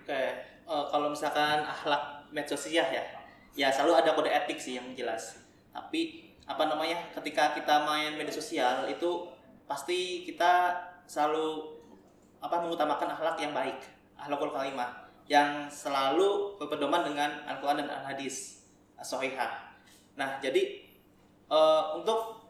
Oke, 0.00 0.22
uh, 0.64 0.88
kalau 0.88 1.12
misalkan 1.12 1.60
akhlak 1.68 2.24
medsosiyah 2.32 2.88
ya, 2.88 3.04
ya 3.52 3.68
selalu 3.68 4.00
ada 4.00 4.16
kode 4.16 4.32
etik 4.32 4.56
sih 4.56 4.80
yang 4.80 4.88
jelas. 4.96 5.36
Tapi 5.68 6.32
apa 6.44 6.64
namanya 6.68 7.12
ketika 7.12 7.56
kita 7.56 7.84
main 7.84 8.16
media 8.16 8.32
sosial 8.32 8.88
itu 8.88 9.28
pasti 9.64 10.28
kita 10.28 10.76
selalu 11.08 11.76
apa 12.40 12.60
mengutamakan 12.60 13.16
akhlak 13.16 13.40
yang 13.40 13.56
baik 13.56 13.80
akhlakul 14.20 14.52
kalimah 14.52 15.08
yang 15.24 15.72
selalu 15.72 16.60
berpedoman 16.60 17.00
dengan 17.00 17.48
Al-Quran 17.48 17.84
dan 17.84 17.88
Al-Hadis 18.00 18.60
Sohihah. 19.00 19.63
Nah, 20.14 20.38
jadi 20.38 20.84
uh, 21.50 21.98
untuk 21.98 22.46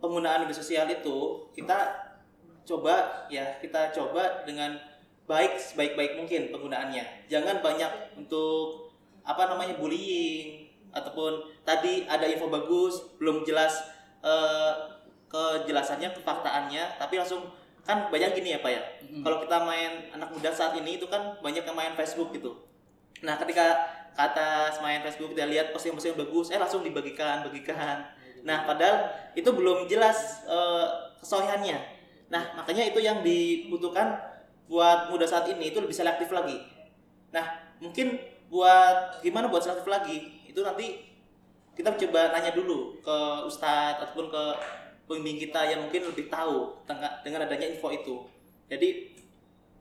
penggunaan 0.00 0.44
media 0.44 0.56
sosial 0.56 0.88
itu 0.88 1.48
kita 1.56 2.04
coba 2.66 3.24
ya 3.32 3.56
kita 3.62 3.94
coba 3.94 4.42
dengan 4.42 4.74
baik 5.26 5.58
sebaik-baik 5.58 6.20
mungkin 6.20 6.52
penggunaannya. 6.52 7.28
Jangan 7.30 7.64
banyak 7.64 8.18
untuk 8.18 8.94
apa 9.26 9.50
namanya 9.50 9.74
bullying, 9.74 10.66
ataupun 10.96 11.52
tadi 11.60 12.08
ada 12.08 12.24
info 12.24 12.48
bagus 12.48 13.04
belum 13.20 13.44
jelas 13.44 13.92
uh, 14.24 14.96
kejelasannya 15.28 16.16
kefaktaannya 16.16 16.96
tapi 16.96 17.20
langsung 17.20 17.52
kan 17.84 18.08
banyak 18.08 18.32
gini 18.32 18.56
ya 18.56 18.58
pak 18.64 18.72
ya 18.72 18.82
Mm-mm. 19.04 19.22
kalau 19.22 19.38
kita 19.44 19.56
main 19.62 19.92
anak 20.16 20.32
muda 20.32 20.50
saat 20.50 20.72
ini 20.80 20.96
itu 20.96 21.06
kan 21.06 21.36
banyak 21.44 21.62
yang 21.62 21.76
main 21.76 21.92
Facebook 21.92 22.32
gitu 22.32 22.56
nah 23.20 23.36
ketika 23.36 23.76
ke 24.16 24.20
atas 24.24 24.80
main 24.80 25.04
Facebook 25.04 25.36
kita 25.36 25.44
lihat 25.44 25.76
posting-posting 25.76 26.16
bagus 26.16 26.48
eh 26.48 26.56
langsung 26.56 26.80
dibagikan 26.80 27.44
bagikan. 27.44 28.08
Nah 28.48 28.64
padahal 28.64 29.12
itu 29.36 29.52
belum 29.52 29.84
jelas 29.84 30.48
eh, 30.48 30.88
kesohihannya. 31.20 31.76
Nah 32.32 32.56
makanya 32.56 32.88
itu 32.88 33.04
yang 33.04 33.20
dibutuhkan 33.20 34.16
buat 34.66 35.12
muda 35.12 35.28
saat 35.28 35.44
ini 35.52 35.68
itu 35.68 35.78
lebih 35.84 35.92
selektif 35.92 36.32
lagi. 36.32 36.56
Nah 37.28 37.44
mungkin 37.76 38.16
buat 38.48 39.20
gimana 39.20 39.52
buat 39.52 39.60
selektif 39.60 39.84
lagi 39.84 40.48
itu 40.48 40.64
nanti 40.64 41.04
kita 41.76 41.92
coba 41.92 42.32
nanya 42.32 42.56
dulu 42.56 42.96
ke 43.04 43.16
ustadz 43.44 44.00
ataupun 44.00 44.32
ke 44.32 44.42
pembimbing 45.04 45.38
kita 45.44 45.60
yang 45.68 45.84
mungkin 45.84 46.08
lebih 46.08 46.32
tahu 46.32 46.72
dengan 46.88 47.44
adanya 47.44 47.68
info 47.68 47.92
itu. 47.92 48.24
Jadi 48.66 49.12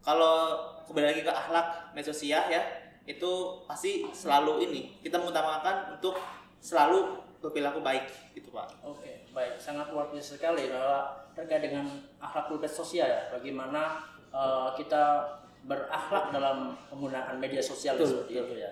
kalau 0.03 0.59
kembali 0.85 1.15
lagi 1.15 1.21
ke 1.25 1.33
akhlak 1.33 1.95
media 1.97 2.13
sosial 2.13 2.45
ya, 2.45 2.61
itu 3.05 3.31
pasti 3.69 4.01
selalu 4.09 4.65
ini 4.65 4.81
kita 5.05 5.21
mengutamakan 5.21 5.93
untuk 5.93 6.17
selalu 6.57 7.21
berperilaku 7.45 7.85
baik 7.85 8.09
gitu 8.33 8.49
pak. 8.49 8.65
Oke, 8.81 9.29
baik. 9.29 9.61
Sangat 9.61 9.93
luar 9.93 10.09
biasa 10.09 10.41
sekali 10.41 10.65
bahwa 10.65 11.13
terkait 11.37 11.61
dengan 11.61 11.85
akhlak 12.17 12.49
media 12.49 12.65
sosial 12.65 13.05
ya, 13.05 13.21
bagaimana 13.29 14.01
eh, 14.33 14.69
kita 14.81 15.21
berakhlak 15.69 16.33
dalam 16.33 16.73
penggunaan 16.89 17.37
media 17.37 17.61
sosial 17.61 17.93
Betul, 18.01 18.25
seperti 18.25 18.33
itu 18.41 18.55
ya. 18.57 18.71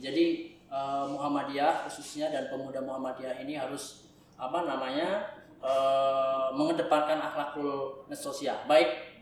Jadi 0.00 0.26
eh, 0.72 1.04
Muhammadiyah 1.04 1.84
khususnya 1.84 2.32
dan 2.32 2.48
pemuda 2.48 2.80
Muhammadiyah 2.80 3.44
ini 3.44 3.60
harus 3.60 4.08
apa 4.40 4.64
namanya 4.64 5.28
eh, 5.60 6.48
mengedepankan 6.56 7.20
akhlakul 7.20 8.08
sosial. 8.16 8.64
Baik 8.64 9.12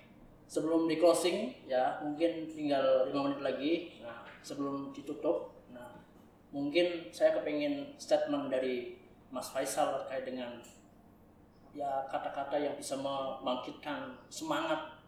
sebelum 0.46 0.86
di 0.86 1.02
closing 1.02 1.50
ya 1.66 1.98
mungkin 2.06 2.46
tinggal 2.46 3.10
lima 3.10 3.26
menit 3.26 3.40
lagi. 3.42 3.72
Nah 3.98 4.22
sebelum 4.42 4.90
ditutup, 4.90 5.54
nah 5.70 6.02
mungkin 6.50 7.08
saya 7.14 7.38
kepingin 7.38 7.94
statement 7.96 8.50
dari 8.50 8.98
Mas 9.32 9.48
Faisal 9.48 10.04
terkait 10.04 10.28
dengan 10.28 10.60
ya 11.72 12.04
kata-kata 12.12 12.60
yang 12.60 12.76
bisa 12.76 13.00
membangkitkan 13.00 14.12
semangat 14.28 15.00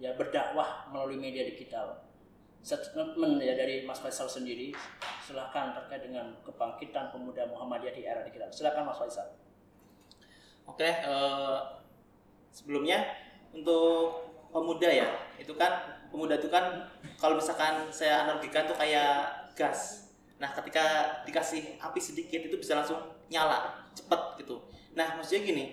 ya 0.00 0.16
berdakwah 0.16 0.88
melalui 0.88 1.20
media 1.20 1.44
digital. 1.44 2.08
Statement 2.66 3.38
ya 3.38 3.54
dari 3.54 3.86
Mas 3.86 4.02
Faisal 4.02 4.26
sendiri, 4.26 4.74
silahkan 5.22 5.76
terkait 5.76 6.02
dengan 6.02 6.34
kebangkitan 6.42 7.14
pemuda 7.14 7.46
Muhammadiyah 7.46 7.94
di 7.94 8.02
era 8.02 8.26
digital. 8.26 8.50
Silakan 8.50 8.90
Mas 8.90 8.98
Faisal. 8.98 9.28
Oke, 10.66 10.82
eh, 10.82 11.58
sebelumnya 12.50 13.06
untuk 13.54 14.26
pemuda 14.50 14.90
ya, 14.90 15.06
itu 15.38 15.54
kan 15.54 15.95
pemuda 16.16 16.40
itu 16.40 16.48
kan 16.48 16.80
kalau 17.20 17.36
misalkan 17.36 17.92
saya 17.92 18.24
analogikan 18.24 18.64
tuh 18.64 18.72
kayak 18.80 19.52
gas. 19.52 20.08
Nah, 20.40 20.48
ketika 20.56 21.12
dikasih 21.28 21.76
api 21.76 22.00
sedikit 22.00 22.40
itu 22.40 22.56
bisa 22.56 22.72
langsung 22.72 23.04
nyala, 23.28 23.84
cepet 23.92 24.40
gitu. 24.40 24.64
Nah, 24.96 25.20
maksudnya 25.20 25.44
gini, 25.44 25.64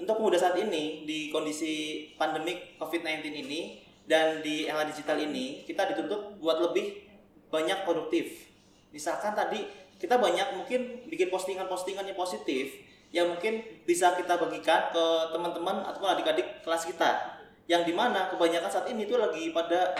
untuk 0.00 0.16
pemuda 0.16 0.40
saat 0.40 0.56
ini 0.56 1.04
di 1.04 1.28
kondisi 1.28 2.08
pandemik 2.16 2.80
COVID-19 2.80 3.20
ini 3.44 3.84
dan 4.08 4.40
di 4.40 4.64
era 4.64 4.88
digital 4.88 5.20
ini, 5.20 5.68
kita 5.68 5.92
dituntut 5.92 6.40
buat 6.40 6.56
lebih 6.64 7.04
banyak 7.52 7.84
produktif. 7.84 8.48
Misalkan 8.96 9.36
tadi 9.36 9.68
kita 10.00 10.16
banyak 10.16 10.56
mungkin 10.56 11.04
bikin 11.12 11.28
postingan-postingan 11.28 12.08
yang 12.08 12.16
positif 12.16 12.80
yang 13.12 13.28
mungkin 13.28 13.60
bisa 13.84 14.16
kita 14.16 14.40
bagikan 14.40 14.88
ke 14.88 15.04
teman-teman 15.36 15.84
ataupun 15.84 16.16
adik-adik 16.16 16.64
kelas 16.64 16.88
kita 16.88 17.31
yang 17.70 17.86
di 17.86 17.94
mana 17.94 18.30
kebanyakan 18.30 18.70
saat 18.70 18.86
ini 18.90 19.06
tuh 19.06 19.18
lagi 19.18 19.50
pada 19.54 19.94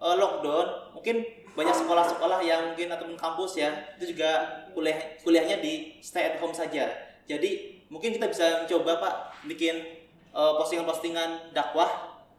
eh, 0.00 0.14
lockdown. 0.16 0.96
Mungkin 0.96 1.16
banyak 1.54 1.76
sekolah-sekolah 1.76 2.40
yang 2.46 2.72
mungkin 2.72 2.88
ataupun 2.94 3.18
kampus 3.18 3.58
ya 3.58 3.74
itu 3.98 4.14
juga 4.14 4.62
kuliah 4.70 5.18
kuliahnya 5.20 5.58
di 5.58 5.98
stay 6.00 6.34
at 6.34 6.36
home 6.38 6.54
saja. 6.54 6.88
Jadi 7.26 7.82
mungkin 7.90 8.14
kita 8.14 8.30
bisa 8.30 8.64
mencoba 8.64 9.02
pak 9.02 9.14
bikin 9.50 9.76
eh, 10.30 10.52
postingan-postingan 10.56 11.54
dakwah 11.54 11.90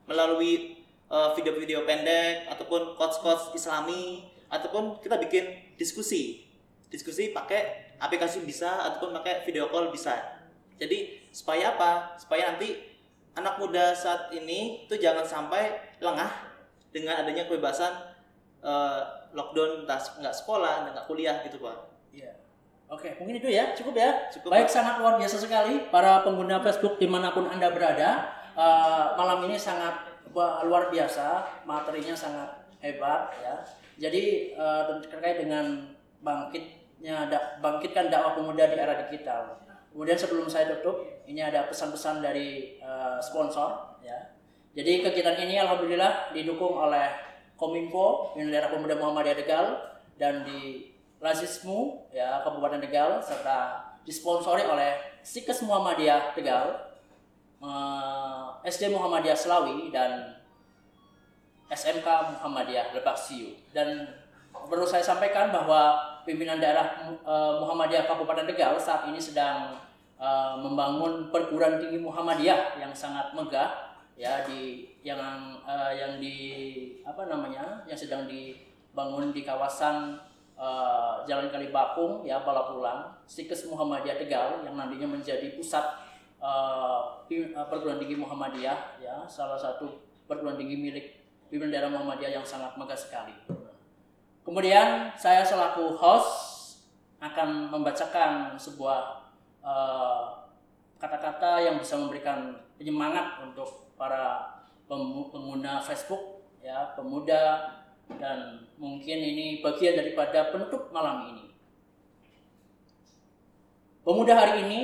melalui 0.07 0.83
eh, 1.11 1.29
video-video 1.37 1.83
pendek 1.83 2.49
ataupun 2.49 2.95
quotes-quotes 2.95 3.53
islami 3.55 4.27
ataupun 4.51 4.99
kita 4.99 5.15
bikin 5.17 5.75
diskusi. 5.79 6.47
Diskusi 6.91 7.31
pakai 7.31 7.95
aplikasi 8.03 8.43
bisa 8.43 8.67
ataupun 8.91 9.15
pakai 9.15 9.47
video 9.47 9.71
call 9.71 9.95
bisa. 9.95 10.43
Jadi 10.75 11.29
supaya 11.31 11.77
apa? 11.77 12.19
Supaya 12.19 12.51
nanti 12.51 12.90
anak 13.35 13.55
muda 13.59 13.95
saat 13.95 14.31
ini 14.35 14.85
tuh 14.91 14.99
jangan 14.99 15.23
sampai 15.23 15.95
lengah 16.03 16.31
dengan 16.91 17.23
adanya 17.23 17.47
kebebasan 17.47 17.91
eh, 18.63 19.01
lockdown 19.31 19.83
entah 19.83 19.99
nggak 20.19 20.35
sekolah 20.35 20.91
nggak 20.91 21.05
kuliah 21.07 21.39
gitu 21.47 21.59
pak 21.63 21.91
Iya. 22.11 22.31
Oke, 22.91 23.15
mungkin 23.23 23.39
itu 23.39 23.47
ya, 23.47 23.71
cukup 23.71 23.95
ya. 23.95 24.27
Cukup, 24.27 24.51
Baik, 24.51 24.67
Pak. 24.67 24.75
sangat 24.75 24.99
luar 24.99 25.15
biasa 25.15 25.39
sekali 25.39 25.87
para 25.87 26.27
pengguna 26.27 26.59
Facebook 26.59 26.99
di 26.99 27.07
mana 27.07 27.31
pun 27.31 27.47
anda 27.47 27.71
berada. 27.71 28.27
Eh, 28.51 29.05
malam 29.15 29.47
ini 29.47 29.55
sangat 29.55 30.11
luar 30.35 30.91
biasa, 30.91 31.63
materinya 31.63 32.11
sangat 32.11 32.51
hebat 32.83 33.31
ya. 33.39 33.55
Jadi 33.95 34.51
eh, 34.59 34.83
terkait 35.07 35.39
dengan 35.39 35.87
bangkitnya, 36.19 37.31
bangkitkan 37.63 38.11
dakwah 38.11 38.35
pemuda 38.35 38.67
di 38.67 38.75
era 38.75 39.07
digital. 39.07 39.70
Kemudian 39.91 40.15
sebelum 40.15 40.47
saya 40.47 40.71
tutup, 40.71 41.03
ini 41.27 41.43
ada 41.43 41.67
pesan-pesan 41.67 42.23
dari 42.23 42.79
eh, 42.79 43.17
sponsor 43.19 43.99
ya. 43.99 44.17
Jadi 44.71 45.03
kegiatan 45.03 45.35
ini 45.43 45.59
alhamdulillah 45.59 46.31
didukung 46.31 46.79
oleh 46.79 47.11
Kominfo, 47.59 48.31
Daerah 48.39 48.71
Pemuda 48.71 48.95
Muhammadiyah 48.95 49.37
Tegal 49.37 49.65
dan 50.15 50.47
di 50.47 50.89
Lazismu 51.21 52.09
ya 52.09 52.41
Kabupaten 52.41 52.81
Tegal 52.81 53.19
serta 53.21 53.83
disponsori 54.07 54.65
oleh 54.65 54.97
Sikes 55.21 55.61
Muhammadiyah 55.61 56.33
Tegal, 56.33 56.95
eh, 57.59 58.47
SD 58.63 58.95
Muhammadiyah 58.95 59.35
Selawi 59.35 59.91
dan 59.91 60.39
SMK 61.67 62.07
Muhammadiyah 62.39 62.95
Lebak 62.95 63.19
Siu. 63.19 63.59
Dan 63.75 64.07
perlu 64.51 64.87
saya 64.87 65.03
sampaikan 65.03 65.51
bahwa 65.51 66.10
pimpinan 66.23 66.61
daerah 66.61 67.09
eh, 67.09 67.53
Muhammadiyah 67.61 68.05
Kabupaten 68.05 68.47
Tegal 68.47 68.77
saat 68.77 69.09
ini 69.09 69.17
sedang 69.17 69.77
eh, 70.17 70.53
membangun 70.59 71.29
perguruan 71.33 71.81
tinggi 71.81 71.99
Muhammadiyah 72.01 72.81
yang 72.81 72.93
sangat 72.93 73.33
megah 73.33 73.93
ya 74.15 74.45
di 74.45 74.91
yang 75.01 75.57
eh, 75.65 75.91
yang 75.97 76.21
di 76.21 76.37
apa 77.01 77.25
namanya 77.25 77.81
yang 77.89 77.97
sedang 77.97 78.29
dibangun 78.29 79.33
di 79.33 79.41
kawasan 79.41 80.19
eh, 80.57 81.13
Jalan 81.25 81.49
Kalibakung 81.49 82.25
ya 82.25 82.45
Balapulang 82.45 83.11
Sikes 83.25 83.65
Muhammadiyah 83.69 84.17
Tegal 84.21 84.61
yang 84.65 84.77
nantinya 84.77 85.09
menjadi 85.09 85.53
pusat 85.57 86.09
perguruan 87.69 88.01
tinggi 88.01 88.17
Muhammadiyah 88.17 88.97
ya 88.97 89.21
salah 89.29 89.61
satu 89.61 90.01
perguruan 90.25 90.57
tinggi 90.57 90.73
milik 90.73 91.21
pimpinan 91.51 91.69
daerah 91.69 91.91
Muhammadiyah 91.93 92.41
yang 92.41 92.45
sangat 92.47 92.73
megah 92.79 92.97
sekali. 92.97 93.60
Kemudian 94.41 95.13
saya 95.13 95.45
selaku 95.45 95.93
host 95.95 96.29
akan 97.21 97.69
membacakan 97.69 98.57
sebuah 98.57 99.29
eh, 99.61 100.25
kata-kata 100.97 101.61
yang 101.61 101.77
bisa 101.77 101.97
memberikan 101.97 102.57
penyemangat 102.77 103.45
untuk 103.45 103.93
para 103.93 104.57
pengguna 104.89 105.79
Facebook 105.79 106.41
ya 106.61 106.93
pemuda 106.97 107.73
dan 108.19 108.67
mungkin 108.75 109.17
ini 109.21 109.61
bagian 109.63 109.95
daripada 109.97 110.51
penutup 110.51 110.89
malam 110.89 111.31
ini. 111.31 111.45
Pemuda 114.01 114.33
hari 114.33 114.65
ini 114.65 114.81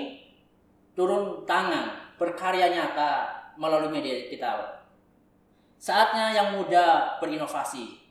turun 0.93 1.43
tangan 1.49 2.13
berkarya 2.21 2.69
nyata 2.69 3.11
melalui 3.57 3.89
media 3.89 4.25
digital. 4.25 4.85
Saatnya 5.77 6.33
yang 6.33 6.57
muda 6.57 7.17
berinovasi. 7.17 8.06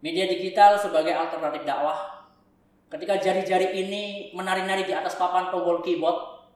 Media 0.00 0.24
digital 0.24 0.80
sebagai 0.80 1.12
alternatif 1.12 1.68
dakwah. 1.68 2.24
Ketika 2.88 3.20
jari-jari 3.20 3.84
ini 3.84 4.32
menari-nari 4.32 4.88
di 4.88 4.96
atas 4.96 5.20
papan 5.20 5.52
tombol 5.52 5.84
keyboard, 5.84 6.48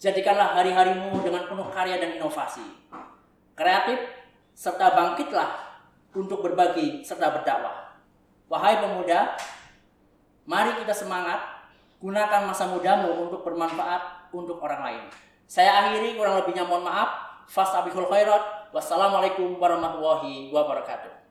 jadikanlah 0.00 0.56
hari-harimu 0.56 1.20
dengan 1.20 1.44
penuh 1.44 1.68
karya 1.68 2.00
dan 2.00 2.16
inovasi. 2.16 2.64
Kreatif 3.52 4.00
serta 4.56 4.96
bangkitlah 4.96 5.68
untuk 6.16 6.40
berbagi 6.40 7.04
serta 7.04 7.28
berdakwah. 7.28 8.00
Wahai 8.48 8.80
pemuda, 8.80 9.36
mari 10.48 10.72
kita 10.80 10.96
semangat, 10.96 11.68
gunakan 12.00 12.48
masa 12.48 12.72
mudamu 12.72 13.28
untuk 13.28 13.44
bermanfaat 13.44 14.32
untuk 14.32 14.64
orang 14.64 14.80
lain. 14.80 15.04
Saya 15.44 15.76
akhiri 15.76 16.16
kurang 16.16 16.40
lebihnya 16.40 16.64
mohon 16.64 16.88
maaf. 16.88 17.28
Fastabihul 17.48 18.08
khairat. 18.08 18.72
Wassalamualaikum 18.72 19.56
warahmatullahi 19.56 20.52
wabarakatuh. 20.52 21.17